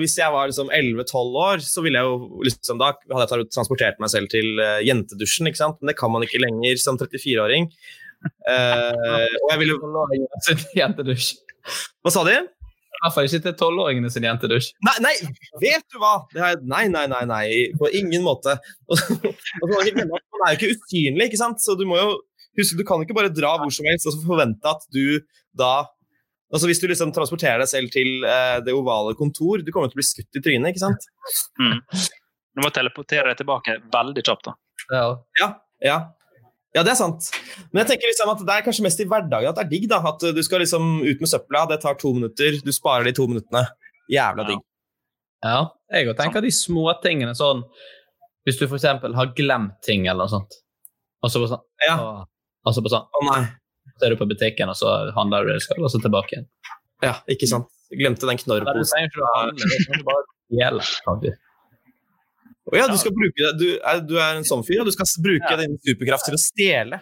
[0.01, 4.01] hvis jeg var liksom 11-12 år, så ville jeg jo liksom da hadde jeg transportert
[4.03, 5.81] meg selv til eh, jentedusjen, ikke sant?
[5.81, 7.71] Men det kan man ikke lenger som 34-åring.
[8.23, 9.79] Eh, og jeg ville
[10.79, 11.31] jentedusj.
[12.03, 12.41] Hva sa de?
[12.93, 14.69] I hvert fall ikke til tolvåringene sin jentedusj.
[14.87, 15.13] Nei, nei,
[15.63, 16.13] vet du hva?
[16.37, 17.47] Er, nei, nei, nei, nei,
[17.79, 18.55] på ingen måte.
[18.87, 19.01] Og
[19.63, 21.63] og så Man er jo ikke usynlig, ikke sant?
[21.65, 22.13] så du må jo
[22.59, 25.21] huske, du kan ikke bare dra hvor som helst og så forvente at du
[25.57, 25.75] da
[26.53, 29.97] Altså Hvis du liksom transporterer deg selv til eh, det ovale kontor, du kommer til
[29.97, 31.07] å bli skutt i trynet, ikke sant?
[31.57, 31.79] Mm.
[32.53, 34.51] Du må teleportere deg tilbake veldig kjapt.
[34.51, 34.53] da.
[34.93, 35.07] Ja.
[35.41, 35.49] Ja,
[35.81, 35.95] ja.
[36.77, 37.31] Ja, det er sant.
[37.73, 39.87] Men jeg tenker liksom at det er kanskje mest i hverdagen at det er digg.
[39.89, 43.15] da, At du skal liksom ut med søpla, det tar to minutter, du sparer de
[43.17, 43.65] to minuttene.
[44.13, 44.61] Jævla digg.
[45.49, 45.57] Ja,
[45.97, 47.65] jeg òg tenker de små tingene sånn
[48.45, 48.85] Hvis du f.eks.
[49.17, 50.61] har glemt ting eller noe sånt,
[51.25, 51.97] og så bare sånn, Ja.
[51.97, 52.13] å,
[52.63, 53.43] og på sånn Å nei.
[53.99, 56.37] Så er du på butikken, og så handler du det du skal, og så tilbake
[56.37, 56.49] igjen.
[57.03, 57.69] Ja, ikke sant.
[57.93, 59.11] Glemte den knorrposen.
[62.73, 63.53] å ja, du skal bruke det.
[63.59, 66.41] Du er, du er en sånn fyr, og du skal bruke din superkraft til å
[66.41, 67.01] stjele.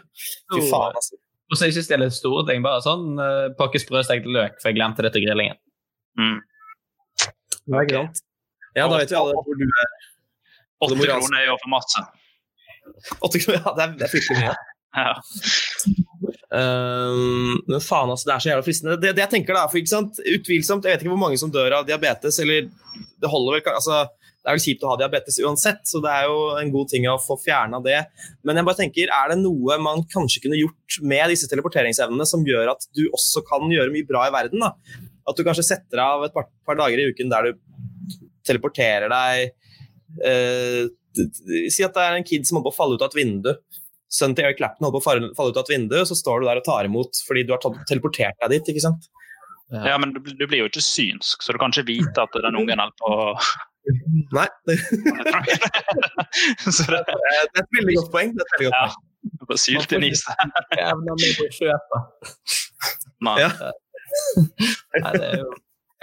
[0.51, 1.19] Fy faen, altså.
[1.51, 5.05] Og så ikke stjele store ting, bare sånn uh, pakke sprøstekt løk, for jeg glemte
[5.05, 5.59] det til grillingen.
[6.19, 6.39] Mm.
[7.21, 8.03] Det er ikke.
[8.79, 9.95] Ja, da vet vi alle hvor du er.
[10.81, 12.05] Åtte kroner er jo for masse.
[13.19, 14.55] Åtte kroner, ja, det er, det er fryktelig mye.
[14.91, 15.13] Ja.
[16.51, 18.97] Ehm, men faen, altså, det er så jævla fristende.
[19.01, 21.53] Det, det jeg tenker da, for ikke sant, Utvilsomt, jeg vet ikke hvor mange som
[21.55, 22.67] dør av diabetes, eller
[23.21, 24.01] det holder vel altså,
[24.41, 27.07] Det er vel kjipt å ha diabetes uansett, så det er jo en god ting
[27.11, 27.99] å få fjerna det.
[28.47, 32.47] Men jeg bare tenker, er det noe man kanskje kunne gjort med disse teleporteringsevnene som
[32.49, 34.65] gjør at du også kan gjøre mye bra i verden?
[34.65, 34.73] da?
[35.29, 37.61] At du kanskje setter av et par, par dager i uken der du
[38.49, 39.53] teleporterer deg
[40.25, 40.89] eh,
[41.69, 43.51] Si at det er en kid som holder på å falle ut av et vindu.
[44.11, 46.41] Sønnen til Eric Clapton holder på å falle ut av et vindu, og så står
[46.43, 48.71] du der og tar imot fordi du har tatt, teleportert deg dit.
[48.75, 49.07] ikke sant?
[49.71, 52.59] Ja, men du, du blir jo ikke synsk, så du kan ikke vite at den
[52.59, 53.35] ungen holder på å
[54.37, 54.75] Nei, det,
[56.69, 58.35] Så det det er et veldig godt poeng.
[58.37, 58.83] Det er et veldig godt Ja.
[58.91, 59.47] poeng.
[59.51, 60.43] på sylt i niset.
[60.79, 62.29] Evna mi på kjøpet.
[63.27, 63.35] Nei.
[63.41, 63.49] Ja.
[65.01, 65.49] Nei, det er jo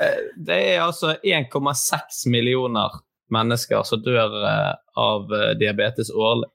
[0.04, 2.98] eh, Det er altså 1,6 millioner
[3.34, 6.50] mennesker som dør eh, av eh, diabetes årlig.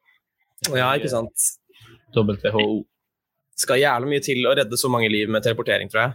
[0.71, 1.51] Ja, ikke sant.
[2.15, 2.83] WHO.
[3.59, 6.13] Skal jævlig mye til å redde så mange liv med teleportering, tror jeg.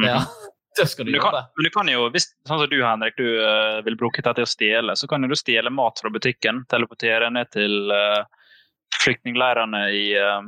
[0.00, 0.06] Mm.
[0.08, 0.20] Ja,
[0.78, 1.44] det skal du du, kan, gjøre.
[1.56, 4.46] men du kan jo, hvis, sånn som du Henrik, du uh, vil bruke det til
[4.46, 8.24] å stjele, så kan jo du stjele mat fra butikken, teleportere ned til uh,
[9.02, 10.40] flyktningleirene i uh,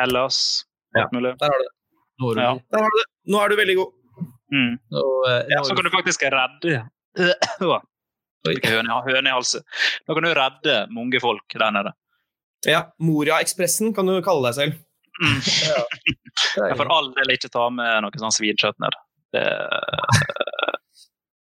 [0.00, 0.66] Hellas.
[0.96, 1.06] Ja.
[1.12, 1.32] mulig.
[1.40, 1.74] Der har du det.
[2.20, 2.52] Nå du Ja.
[2.74, 3.08] Der har du det.
[3.32, 3.98] Nå er du veldig god.
[4.52, 4.72] Mm.
[4.92, 6.82] Nå, uh, Ja, så kan du faktisk redde
[8.48, 9.64] Åh, høne, høne i halsen.
[10.06, 11.92] Da kan du redde mange folk der nede.
[12.66, 14.80] Ja, Moria-ekspressen kan du kalle deg selv.
[15.22, 15.38] Mm.
[16.68, 18.98] Jeg får all del ikke ta med noe sånn svinkjøtt ned.
[19.32, 19.46] Det,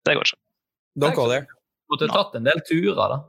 [0.07, 0.41] det går ikke.
[1.01, 1.47] Don't go there.
[1.47, 3.21] Du måtte tatt en del turer, da.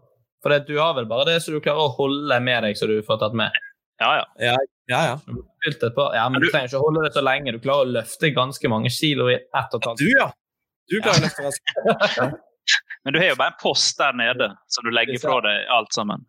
[0.41, 2.97] For du har vel bare det som du klarer å holde med deg, så du
[3.05, 3.57] får tatt med.
[4.01, 4.28] Ja, ja.
[4.41, 4.55] Ja,
[4.89, 5.01] ja.
[5.05, 5.41] ja.
[5.69, 7.53] Et par, ja, men du trenger ikke å holde det så lenge.
[7.53, 10.32] Du klarer å løfte ganske mange kilo i ett og et halvt Du, ja.
[10.89, 12.32] Du klarer å løfte ganske
[13.06, 15.95] Men du har jo bare en post der nede, som du legger fra deg alt
[15.95, 16.28] sammen.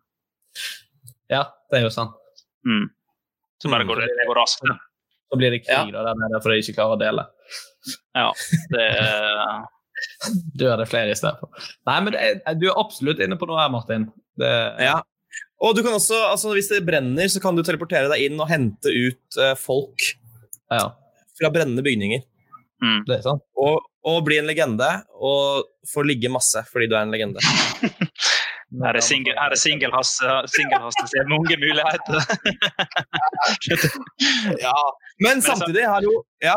[1.31, 2.17] Ja, det er jo sant.
[2.67, 2.87] Mm.
[3.61, 4.65] Så bare går det, det går raskt.
[5.29, 7.27] Så blir det krig da, der nede fordi de ikke klarer å dele.
[8.17, 8.27] Ja,
[8.73, 9.63] det er
[10.59, 11.63] Dør det flere i stedet for.
[11.87, 14.09] Nei, men det er, du er absolutt inne på noe her, Martin.
[14.39, 14.53] Det,
[14.83, 14.99] Ja.
[15.63, 18.49] Og du kan også, altså hvis det brenner, så kan du teleportere deg inn og
[18.49, 20.03] hente ut eh, folk
[20.67, 20.89] ja,
[21.39, 22.25] fra brennende bygninger.
[22.83, 22.99] Mm.
[23.07, 23.41] det er sant.
[23.63, 23.75] Og,
[24.11, 25.63] og bli en legende, og
[25.93, 27.39] få ligge masse fordi du er en legende.
[28.73, 30.25] Her er singel- her er singelhasse.
[30.49, 32.19] Singelhasse ser mange muligheter.
[34.59, 34.73] Ja.
[35.23, 36.55] Men samtidig har jo ja,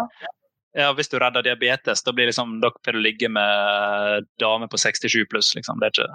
[0.76, 4.76] Ja, Hvis du redder diabetes, da blir liksom, dere per å ligge med dame på
[4.80, 5.52] 67 pluss.
[5.56, 5.78] Liksom.
[5.80, 6.08] Det er ikke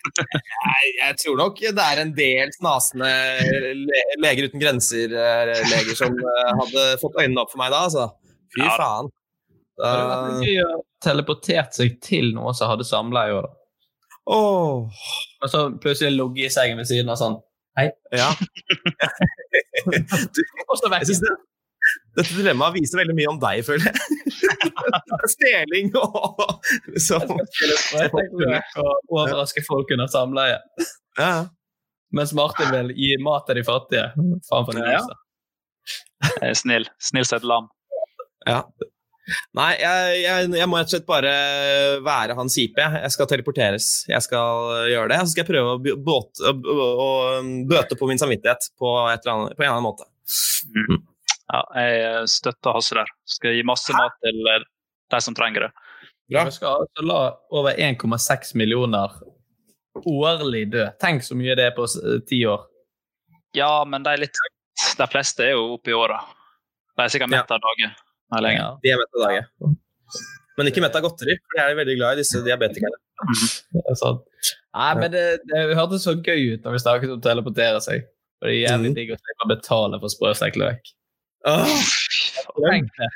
[0.70, 3.10] Nei, jeg tror nok det er en del snasende
[3.78, 8.04] le Leger uten grenser-leger som eh, hadde fått øynene opp for meg da, altså.
[8.54, 8.70] Fy Ja.
[8.78, 9.06] faen.
[9.78, 13.56] Det hadde vært gøy å teleportert seg til noen som hadde samleie òg, da.
[14.30, 15.04] Åh,
[15.42, 17.38] Og så plutselig ligge i sengen ved siden av sånn
[17.78, 17.86] Hei.
[18.12, 18.28] ja.
[19.88, 21.32] du, jeg synes det,
[22.18, 23.96] dette dilemmaet viser veldig mye om deg, føler jeg.
[25.34, 27.30] Stjeling og liksom
[29.08, 30.58] overraske folk under samleie.
[31.18, 31.48] ja.
[32.10, 34.08] Mens Martin vil gi mat til de fattige.
[34.48, 34.82] Faen for det.
[34.90, 36.54] Ja.
[36.58, 36.88] snill.
[36.98, 37.68] Snill som et lam.
[38.48, 38.64] Ja.
[39.58, 41.32] Nei, jeg, jeg, jeg må rett og slett bare
[42.06, 42.78] være hans IP.
[42.80, 43.10] jeg.
[43.14, 43.88] Skal teleporteres.
[44.10, 45.18] Jeg skal gjøre det.
[45.24, 47.08] Så skal jeg prøve å, båte, å, å, å
[47.70, 50.08] bøte på min samvittighet på, et eller annet, på en eller annen måte.
[51.50, 53.08] Ja, jeg støtter Hasse der.
[53.26, 54.62] Skal gi masse mat til eh,
[55.10, 55.70] de som trenger det.
[56.46, 57.20] Vi skal altså la
[57.58, 59.16] over 1,6 millioner
[60.06, 60.84] årlig dø.
[61.02, 61.98] Tenk så mye det er på s-
[62.30, 62.62] ti år.
[63.58, 64.38] Ja, men de, er litt,
[65.00, 66.20] de fleste er jo oppe i åra.
[66.94, 67.96] De er sikkert mett av dager.
[68.30, 68.60] Nei, lenge.
[68.62, 68.70] Ja.
[68.84, 69.76] De er mett av dagen.
[70.58, 72.98] Men ikke mett av godteri, for de er veldig glad i disse diabetikerne.
[73.72, 74.22] Det er sant.
[74.76, 78.04] Nei, men det, det hørtes så gøy ut da vi snakket om å teleportere seg.
[78.40, 78.96] Og det er jævlig Mhm.
[78.96, 80.92] digg å slippe å betale for sprøstekt løk.
[81.48, 81.64] Oh,
[82.60, 83.08] Tenk det.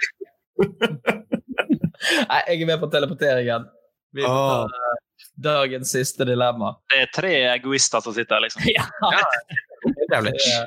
[2.29, 3.67] Nei, jeg er med på teleporteringen.
[4.15, 4.97] Vi tar eh,
[5.45, 6.75] dagens siste dilemma.
[6.93, 8.62] Det er tre egoister som sitter her, liksom.
[8.77, 8.87] Ja.
[10.12, 10.35] jævlig.
[10.39, 10.65] Eh,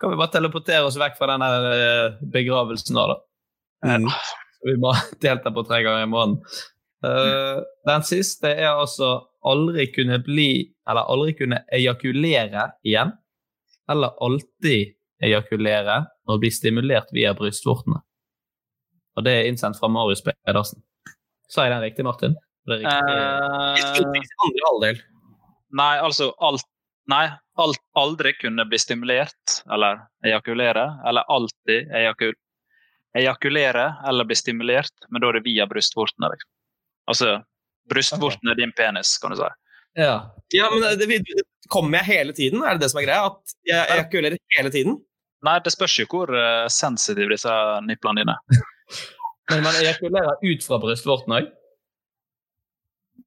[0.00, 3.18] Kan vi bare teleportere oss vekk fra denne eh, begravelsen nå, da?
[3.84, 4.08] Mm.
[4.66, 6.40] Vi må delta på tre ganger i måneden.
[7.04, 13.12] Uh, den siste er altså aldri kunne bli Eller aldri kunne ejakulere igjen.
[13.90, 17.98] Eller alltid ejakulere og bli stimulert via brystvortene.
[19.16, 20.82] Og det er innsendt fra Marius Pedersen.
[21.50, 22.36] Sa jeg den riktig, Martin?
[22.66, 22.94] Det riktig.
[22.94, 25.02] Uh, Andre halvdel.
[25.74, 26.66] nei, altså alt
[27.06, 27.26] Nei,
[27.62, 32.32] alt aldri kunne bli stimulert eller ejakulere, eller alltid ejakul,
[33.16, 36.30] ejakulere eller bli stimulert, men da er det via brystvortene.
[36.32, 36.50] Liksom.
[37.12, 37.32] Altså,
[37.90, 39.50] brystvortene er din penis, kan du si.
[39.96, 40.16] Ja.
[40.54, 42.62] Ja, men det, det, kommer jeg hele tiden?
[42.62, 43.30] Er det det som er greia?
[43.30, 44.98] At jeg ejakulerer hele tiden?
[45.46, 47.52] Nei, det spørs jo hvor uh, sensitive disse
[47.86, 48.64] nipplene dine er.
[49.50, 51.52] Men man ejakulerer ut fra brystvorten òg?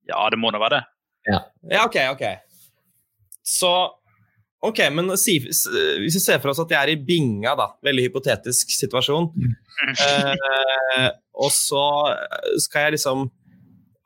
[0.09, 0.85] Ja, det må da være det.
[1.29, 2.25] Ja, ok, ok.
[3.45, 3.71] Så
[4.59, 8.09] Ok, men si, hvis vi ser for oss at jeg er i binga, da, veldig
[8.09, 9.29] hypotetisk situasjon,
[9.87, 11.09] eh,
[11.39, 11.83] og så
[12.61, 13.27] skal jeg liksom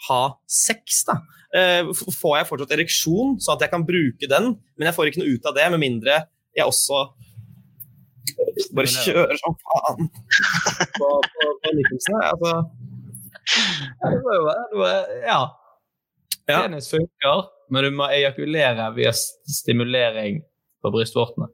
[0.10, 1.18] ha sex, da.
[1.54, 5.24] Eh, får jeg fortsatt ereksjon, sånn at jeg kan bruke den, men jeg får ikke
[5.24, 7.08] noe ut av det, med mindre jeg også
[8.74, 10.08] bare kjører som faen
[11.00, 12.22] på, på, på nytelsene.
[12.30, 12.54] Altså,
[15.26, 15.42] Ja.
[16.48, 16.62] Ja.
[16.66, 20.42] Penis funker, men du må ejakulere via stimulering
[20.84, 21.48] på brystvortene.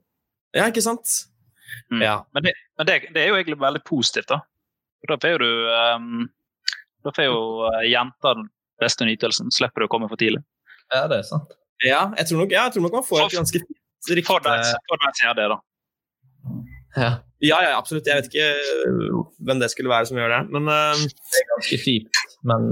[0.56, 1.29] ja, ikke sant?
[1.92, 2.02] Mm.
[2.04, 2.16] Ja.
[2.34, 4.40] Men, det, men det, det er jo egentlig veldig positivt, da.
[5.08, 5.52] Da får jo du
[5.96, 6.26] um,
[7.04, 8.50] Da får jo uh, jenter den
[8.80, 9.52] beste nytelsen.
[9.54, 10.42] Slipper du å komme for tidlig.
[10.92, 11.56] Ja, det er sant.
[11.86, 14.64] Ja, jeg tror nok, ja, jeg tror nok man får et ganske fint For deg
[14.66, 15.58] som gjør det, da.
[16.96, 17.10] Ja.
[17.40, 18.08] Ja, ja, absolutt.
[18.08, 18.48] Jeg vet ikke
[18.90, 20.40] øh, hvem det skulle være som gjør det.
[20.52, 22.66] Men uh, Det er ganske kjipt, men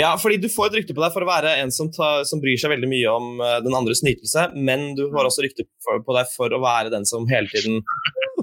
[0.00, 2.40] ja, fordi du får et rykte på deg for å være en som, tar, som
[2.42, 5.66] bryr seg veldig mye om øh, den andres nytelse, men du får også rykte
[6.06, 7.82] på deg for å være den som hele tiden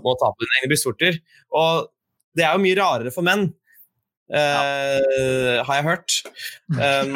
[0.03, 1.17] må ta på dine egne brystvorter.
[1.57, 1.87] Og
[2.37, 3.47] det er jo mye rarere for menn.
[4.27, 6.17] øh, har jeg hørt.
[6.77, 7.15] Um,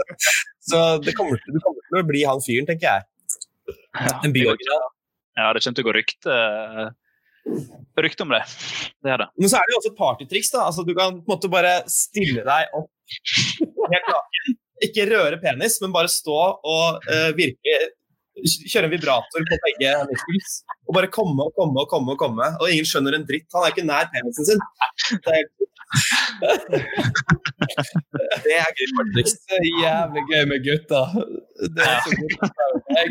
[0.70, 3.78] så det kommer, til- du kommer til å bli han fyren, tenker jeg.
[4.26, 4.88] En byoriginal.
[5.38, 6.34] Ja, det kommer til å gå rykte,
[8.02, 8.42] rykte om det.
[9.02, 9.28] Det er det.
[9.38, 10.52] Men så er det jo også et partytriks.
[10.54, 10.66] da.
[10.68, 12.90] Altså, du kan på en måte bare stille deg opp
[13.92, 14.60] helt naken.
[14.82, 17.82] Ikke røre penis, men bare stå og uh, virke
[18.32, 20.52] Kjøre en vibrator på begge nipples.
[20.88, 22.14] Og bare komme og komme og komme.
[22.14, 22.46] Og komme.
[22.62, 23.44] Og ingen skjønner en dritt.
[23.52, 24.62] Han er ikke nær penisen sin.
[25.26, 25.44] Det er,
[28.46, 29.36] det er gøy partytriks.
[29.36, 31.06] det er jævlig gøy med gutter.
[31.76, 32.56] Det er så godt.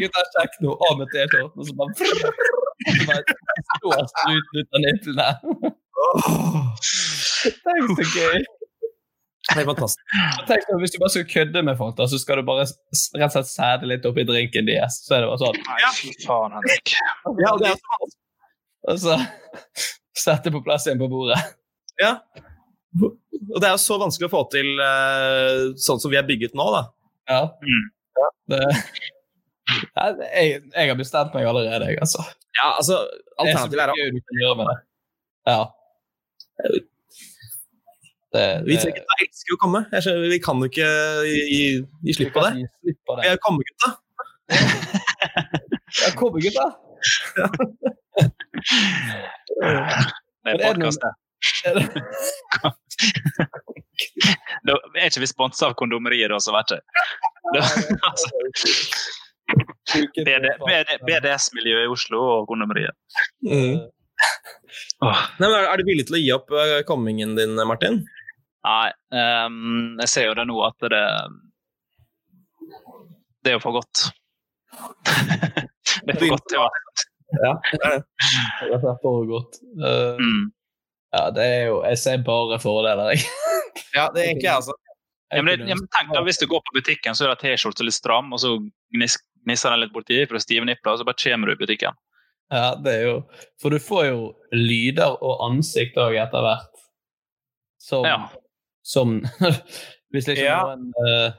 [0.02, 2.61] Gutta, sjekk nå av med T-skjorten, og så bare
[3.78, 4.70] står ut
[5.22, 5.38] av.
[7.66, 8.42] Tenk så gøy.
[9.52, 10.02] Det er fantastisk.
[10.48, 13.26] Tenk så, Hvis du bare skal kødde med folk, da, så skal du bare rett
[13.26, 15.00] og slett sæde litt oppi drinken deres.
[15.06, 15.58] Så er det bare sånn.
[15.68, 16.94] Nei, fy faen, Henrik.
[17.42, 18.14] Ja, det er sånn.
[18.92, 19.18] Og så
[20.18, 21.40] sette på plass igjen på bordet.
[22.02, 22.16] Ja.
[23.02, 26.56] Og det er jo så vanskelig å få til eh, sånn som vi er bygget
[26.58, 26.84] nå, da.
[27.32, 27.42] Ja.
[27.62, 27.84] Mm.
[28.22, 28.30] ja.
[28.56, 28.84] Det-
[30.08, 32.22] jeg, jeg har bestemt meg allerede, jeg, altså.
[32.58, 34.78] Ja, altså, Det er så Alternativet er gøy du kan gjøre med det.
[35.52, 35.62] Ja.
[38.32, 39.80] Det, Vi trenger ikke å elske å komme.
[39.92, 40.90] Jeg skjønner, vi kan jo ikke
[41.28, 41.64] gi, gi,
[42.08, 42.52] gi slipp på det.
[42.88, 43.26] Vi det.
[43.26, 43.90] er jo kommegutta.
[46.02, 46.68] Ja, kom, gutta!
[50.42, 51.14] Det er det podkast, det.
[51.68, 51.90] Er det-
[54.68, 56.82] Da er ikke vi sponsa av kondomeriet, da, så vet jeg.
[57.56, 57.62] Da-
[58.12, 58.30] altså,
[59.92, 62.96] BD BD BDS-miljøet i Oslo og kondomeriet.
[63.46, 63.82] Mm.
[65.04, 65.22] Oh.
[65.42, 68.02] Nei, er, du villig til å gi opp uh, kommingen din, Martin?
[68.68, 71.06] Nei, um, jeg ser jo det nå at det
[73.42, 74.08] Det er jo for godt.
[76.06, 76.70] Det er for godt til å
[77.42, 79.62] Ja, det er for godt.
[79.82, 80.52] Uh,
[81.12, 83.26] Ja, det er jo Jeg ser bare fordeler, jeg.
[83.96, 84.76] Ja, det er egentlig jeg, altså.
[85.32, 87.44] Ja, men det, ja, men tenk da, Hvis du går på butikken, så er det
[87.44, 88.58] T-skjorte litt stram, og så
[88.96, 89.16] gnis,
[89.46, 91.98] gnisser den litt borti for å stive nipler, og så bare kommer du i butikken.
[92.52, 93.14] Ja, det er jo
[93.64, 96.82] For du får jo lyder og ansikt òg etter hvert.
[97.82, 98.18] Som, Ja.
[98.84, 99.22] som
[100.12, 100.60] Hvis liksom Ja.
[100.68, 101.32] noen uh,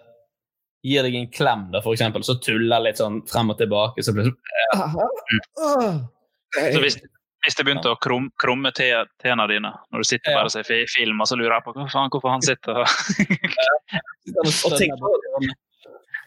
[0.82, 4.14] gir deg en klem, da, for eksempel, så tuller litt sånn frem og tilbake, så
[4.16, 4.32] blir det
[4.72, 6.00] sånn
[6.72, 6.96] Så hvis,
[7.44, 8.88] hvis det begynte å krum, krumme te,
[9.22, 11.86] tærne dine når du sitter bare og ser film, og så lurer jeg på hva
[11.92, 12.88] faen, hvorfor han sitter og
[14.66, 14.96] Og tenk,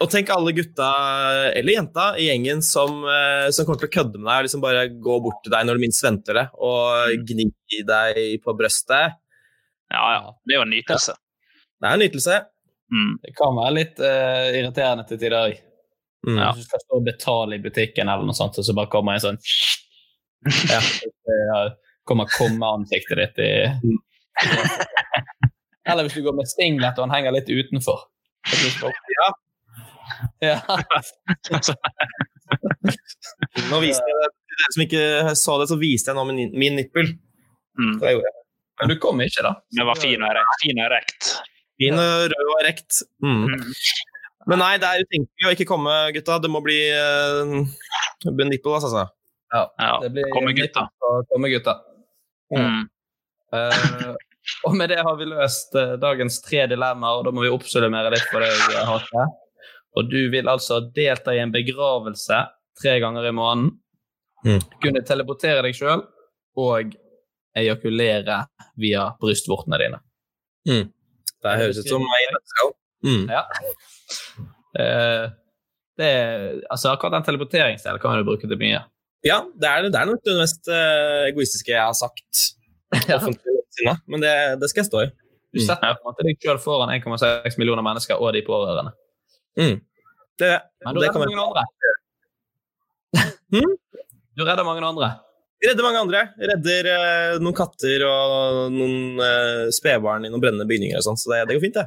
[0.04, 0.88] og tenk alle gutta,
[1.56, 4.64] eller jenta, i gjengen som, eh, som kommer til å kødde med deg og liksom
[4.64, 7.48] bare gå bort til deg når du minst venter det, og gni
[7.88, 9.16] deg på brøstet.
[9.94, 10.36] Ja, ja.
[10.44, 11.16] Det er jo en nytelse.
[11.80, 12.42] Det er en nytelse.
[13.24, 15.56] Det kan være litt uh, irriterende til tider òg.
[16.26, 16.40] Mm.
[16.42, 19.16] Hvis du skal stå og betale i butikken, eller noe sånt, og så bare kommer
[19.16, 19.40] en sånn
[20.74, 21.60] ja, ja,
[22.06, 23.52] Kommer komme-ansiktet ditt i
[25.90, 28.08] Eller hvis du går med singlet og han henger litt utenfor.
[28.46, 29.28] Ja.
[30.44, 30.60] Ja.
[33.72, 35.04] Nå viste jeg det til dere som ikke
[35.40, 37.12] sa det, så viste jeg nå min, min nippel.
[37.80, 37.96] Mm.
[37.98, 38.44] Så jeg gjorde det.
[38.80, 39.54] Men du kom ikke, da.
[39.76, 40.58] Den var fin og rekt.
[40.64, 41.30] Fin og rekt.
[41.80, 43.02] Fin og rød og rekt.
[43.24, 43.46] Mm.
[44.52, 46.38] Men nei, det er utenkelig å ikke komme, gutta.
[46.44, 47.64] Det må bli uh,
[48.26, 49.08] nippel, altså.
[49.56, 49.64] Ja,
[50.04, 50.86] det blir Komme gutta.
[51.32, 51.80] Komme gutta.
[52.54, 52.84] Mm.
[53.56, 54.12] Uh,
[54.68, 58.12] og med det har vi løst uh, dagens tre dilemmaer, og da må vi oppsummere
[58.14, 59.26] litt for hatt Hate.
[59.96, 62.42] Og du vil altså delta i en begravelse
[62.82, 63.74] tre ganger i måneden,
[64.46, 64.60] Mm.
[64.84, 66.04] kunne teleportere deg sjøl
[66.62, 66.92] og
[67.58, 68.44] ejakulere
[68.78, 69.98] via brystvortene dine.
[70.70, 70.92] Mm.
[71.42, 72.36] Det høres ut som meg.
[73.06, 73.24] Mm.
[73.32, 73.42] Ja.
[74.78, 75.26] Eh,
[75.98, 78.84] det er, altså akkurat den teleporteringsdelen kan du bruke til mye.
[79.26, 82.46] Ja, det er, det er nok det mest eh, egoistiske jeg har sagt
[83.18, 83.56] offentlig
[84.08, 85.08] men det, det skal jeg stå i.
[85.56, 88.94] Du setter på en måte deg sjøl foran 1,6 millioner mennesker og de pårørende.
[89.56, 89.78] Mm.
[90.40, 90.52] Det,
[90.86, 91.64] Men du redder mange andre.
[91.64, 91.72] andre.
[94.36, 95.08] Du redder mange andre.
[95.64, 96.22] Jeg redder mange andre.
[96.36, 101.20] Jeg redder uh, noen katter og noen uh, spedbarn i noen brennende bygninger og sånn,
[101.22, 101.86] så det, det går fint, det.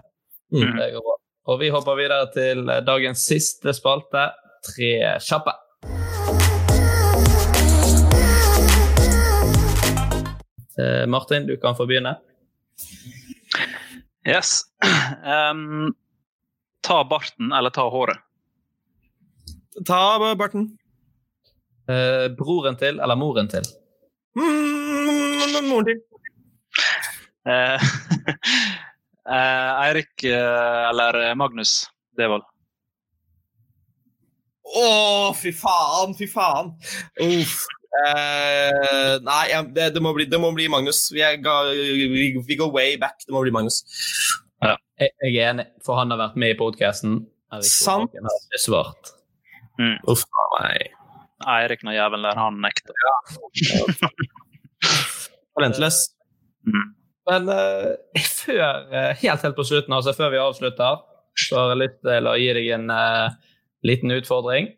[0.56, 0.70] Mm.
[0.78, 1.16] Det går bra.
[1.48, 4.30] Og vi hopper videre til eh, dagens siste spalte,
[4.68, 4.88] Tre
[5.22, 5.52] kjappe.
[10.78, 12.16] Eh, Martin, du kan få begynne.
[14.26, 14.64] Yes.
[15.24, 15.94] Em,
[16.88, 18.18] ta barten eller ta håret.
[19.86, 20.70] Ta barten.
[21.88, 23.66] Eh, broren til eller moren til?
[24.36, 26.00] Mm, moren til.
[27.48, 27.88] Eh,
[29.36, 31.82] eh, Eirik eh, eller Magnus
[32.16, 32.46] Devold.
[34.68, 34.88] Å,
[35.36, 36.74] fy faen, fy faen.
[37.24, 37.60] Uff.
[37.98, 41.06] Eh, nei, det, det, må bli, det må bli Magnus.
[41.12, 43.20] Vi, er, ga, vi, vi går way back.
[43.24, 43.80] Det må bli Magnus.
[44.64, 47.20] Jeg, jeg er enig, for han har vært med i podkasten.
[47.64, 48.14] Sant.
[48.58, 49.14] Svart.
[49.78, 49.96] Mm.
[50.10, 50.94] Uff a meg.
[51.48, 52.94] Eirik når jævelen der, han nekter.
[55.54, 56.00] Talentløs.
[56.66, 56.88] Mm.
[57.28, 57.92] Men uh,
[58.40, 61.04] før, eh, helt helt på slutten, altså før vi avslutter,
[61.38, 63.54] så har jeg lyst til å gi deg en uh,
[63.86, 64.72] liten utfordring.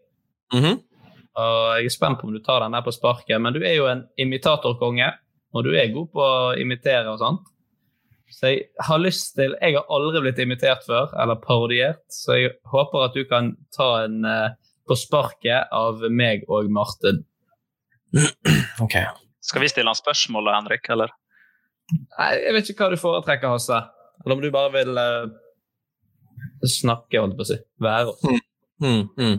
[0.54, 0.80] Mhm.
[1.40, 3.76] Og jeg er spent på om du tar den der på sparket, men du er
[3.78, 5.06] jo en imitatorkonge,
[5.54, 7.46] og du er god på å imitere og sånt.
[8.30, 12.52] Så jeg har lyst til Jeg har aldri blitt imitert før, eller parodiert, så jeg
[12.70, 14.52] håper at du kan ta en uh,
[14.88, 17.24] på sparket av meg og Martin.
[18.84, 18.96] Ok.
[19.44, 20.88] Skal vi stille han spørsmål, Henrik?
[20.92, 21.12] eller?
[21.90, 23.78] Nei, jeg vet ikke hva du foretrekker, Hasse.
[24.22, 25.30] Eller om du bare vil uh,
[26.64, 27.58] snakke, holdt jeg på å si.
[27.82, 28.38] Være.
[28.80, 29.36] Mm, mm.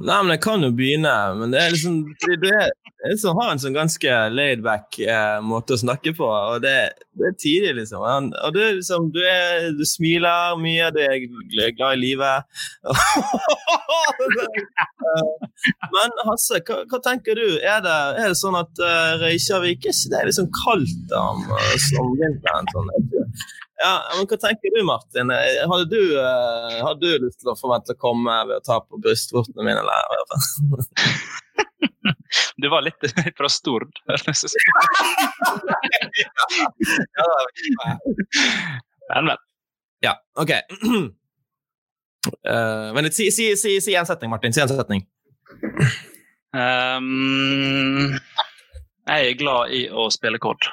[0.00, 2.54] Nei, men jeg kan jo begynne, men det er liksom det, det
[3.00, 6.74] jeg liksom har en sånn ganske laidback eh, måte å snakke på, og det,
[7.16, 8.02] det er tidlig, liksom.
[8.04, 12.44] Han- Og du, er liksom, du, er, du smiler mye, du er glad i livet.
[12.84, 13.00] Eh,
[15.96, 17.46] men Hasse, hva, hva tenker du?
[17.64, 21.42] Er det, er det sånn at uh, Reykjavik er ikke det er liksom kaldt om,
[21.50, 22.68] uh, som vinteren?
[22.74, 22.92] Sånn,
[23.80, 25.32] ja, men Hva tenker du, Martin?
[25.32, 28.76] Eh, Hadde du, uh, hadde du lyst til å forvente å komme ved å ta
[28.84, 29.80] på brystvortene mine?
[29.80, 30.00] Eller?
[32.60, 33.00] Du var litt
[33.38, 33.90] fra Stord.
[39.10, 39.36] Men, men.
[40.00, 40.50] Ja, OK.
[42.44, 44.52] Uh, men si, si, si, si en setning, Martin.
[44.52, 45.06] Si en setning.
[46.52, 48.12] Um,
[49.08, 50.68] jeg er glad i å spille kort.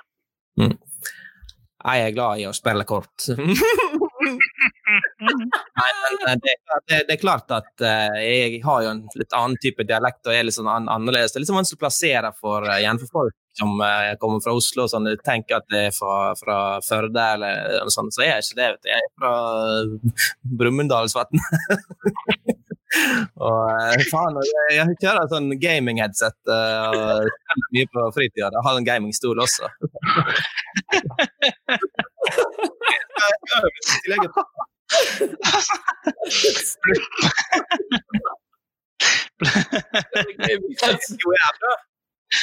[1.88, 3.30] Jeg er glad i å spille kort.
[4.18, 5.90] Nei,
[6.26, 6.56] men det,
[6.88, 10.34] det, det er klart at uh, jeg har jo en litt annen type dialekt og
[10.34, 11.34] er litt sånn an annerledes.
[11.34, 14.42] Det er litt sånn vanskelig å plassere for, uh, igjen for folk som uh, kommer
[14.44, 18.14] fra Oslo og sånn, tenker at det er fra, fra Førde eller noe sånt.
[18.16, 18.70] Så jeg er ikke det.
[18.74, 18.90] vet du.
[18.94, 19.34] Jeg er fra
[20.62, 21.38] Brumunddalsvatn.
[23.48, 28.54] og faen, jeg, jeg kjører sånn gaming-headset uh, og mye på fritida.
[28.54, 29.66] Jeg har en gamingstol også.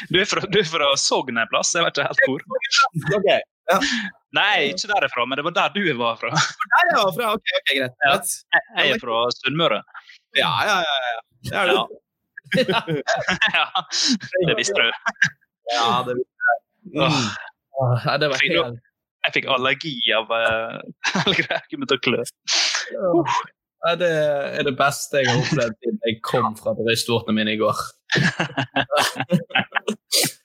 [0.09, 1.75] Du er fra, du er fra Sogn en plass?
[1.77, 2.41] Jeg vet ikke helt hvor.
[3.18, 3.79] Okay, ja.
[4.35, 6.31] Nei, ikke derifra, men det var der du var fra.
[6.33, 6.39] Der
[6.89, 7.95] jeg var fra, ok, ok, greit.
[8.07, 8.12] Ja.
[8.16, 8.22] Jeg,
[8.79, 9.81] jeg er fra Sunnmøre.
[10.41, 10.97] Ja, ja, ja.
[11.11, 11.18] ja.
[11.45, 11.75] Det er du.
[13.59, 13.66] ja,
[14.49, 14.89] det visste du.
[15.75, 16.59] Ja, det visste jeg.
[17.05, 17.18] Åh.
[18.07, 18.59] Ja, det var helt...
[19.25, 20.81] jeg fikk allergi av uh,
[21.25, 22.22] helgereker å klø.
[23.85, 27.61] Ja, det er det beste jeg har opplevd siden jeg kom fra bedriftsortene mine i
[27.61, 27.85] går.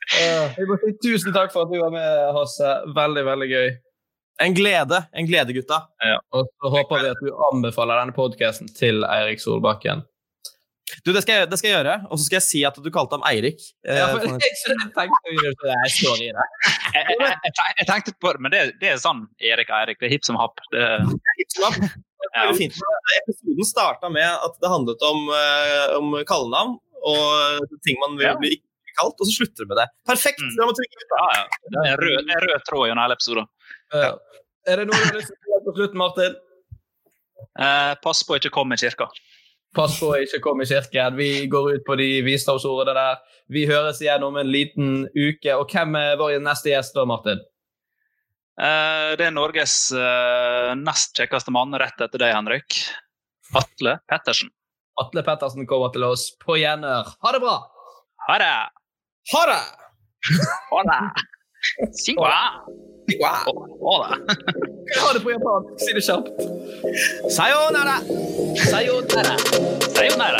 [0.09, 2.69] Jeg må si tusen takk for at du var med, Hasse.
[2.97, 3.67] Veldig, veldig gøy.
[4.41, 5.77] En glede, en glede, gutta.
[6.35, 10.01] Og så håper vi at du anbefaler denne podkasten til Eirik Solbakken.
[11.05, 12.89] Du, det skal, jeg, det skal jeg gjøre, og så skal jeg si at du
[12.93, 13.59] kalte ham Eirik.
[13.85, 14.39] Eh, Ja, for for-
[16.95, 19.99] jeg, jeg tenkte på det, men det, det er sånn Erik og Eirik.
[20.01, 20.61] Det er hipp som happ.
[20.73, 20.81] Det,
[22.35, 22.51] Ja.
[22.53, 22.75] fint.
[23.23, 28.35] Episoden starta med at det handlet om, eh, om kallenavn og ting man vil Ja.
[28.37, 29.87] bli ikke kalt, og så slutter det med det.
[30.05, 30.41] Perfekt!
[30.43, 30.51] Mm.
[30.59, 31.45] ja, ja.
[31.71, 33.47] det er en rød, rød tråd gjennom hele episoden.
[33.93, 34.11] Ja.
[34.67, 36.35] Er det noe du har lyst til å si på slutten, Martin?
[37.59, 39.07] Eh, pass på å ikke komme i kirka.
[39.75, 41.17] Pass på å ikke komme i kirken.
[41.19, 43.19] Vi går ut på de visdomsordene der.
[43.53, 45.53] Vi høres igjen om en liten uke.
[45.55, 47.41] Og hvem er vår neste gjest da, Martin?
[48.59, 52.81] Eh, det er Norges eh, nest kjekkeste mann rett etter deg, Henrik.
[53.55, 54.49] Atle Pettersen.
[54.99, 57.13] Atle Pettersen kommer til oss på gjenhør.
[57.23, 57.55] Ha det bra!
[58.27, 58.53] Ha det!
[59.33, 59.61] Ha det!
[60.73, 61.01] Ha det!
[61.93, 62.27] Singwa!
[63.21, 64.35] Ha det!
[65.01, 65.69] Ha det på japansk.
[65.85, 66.27] Si det kjapt.
[67.31, 67.95] Sayonara!
[68.71, 69.35] Sayonara.
[69.95, 70.39] Sayonara!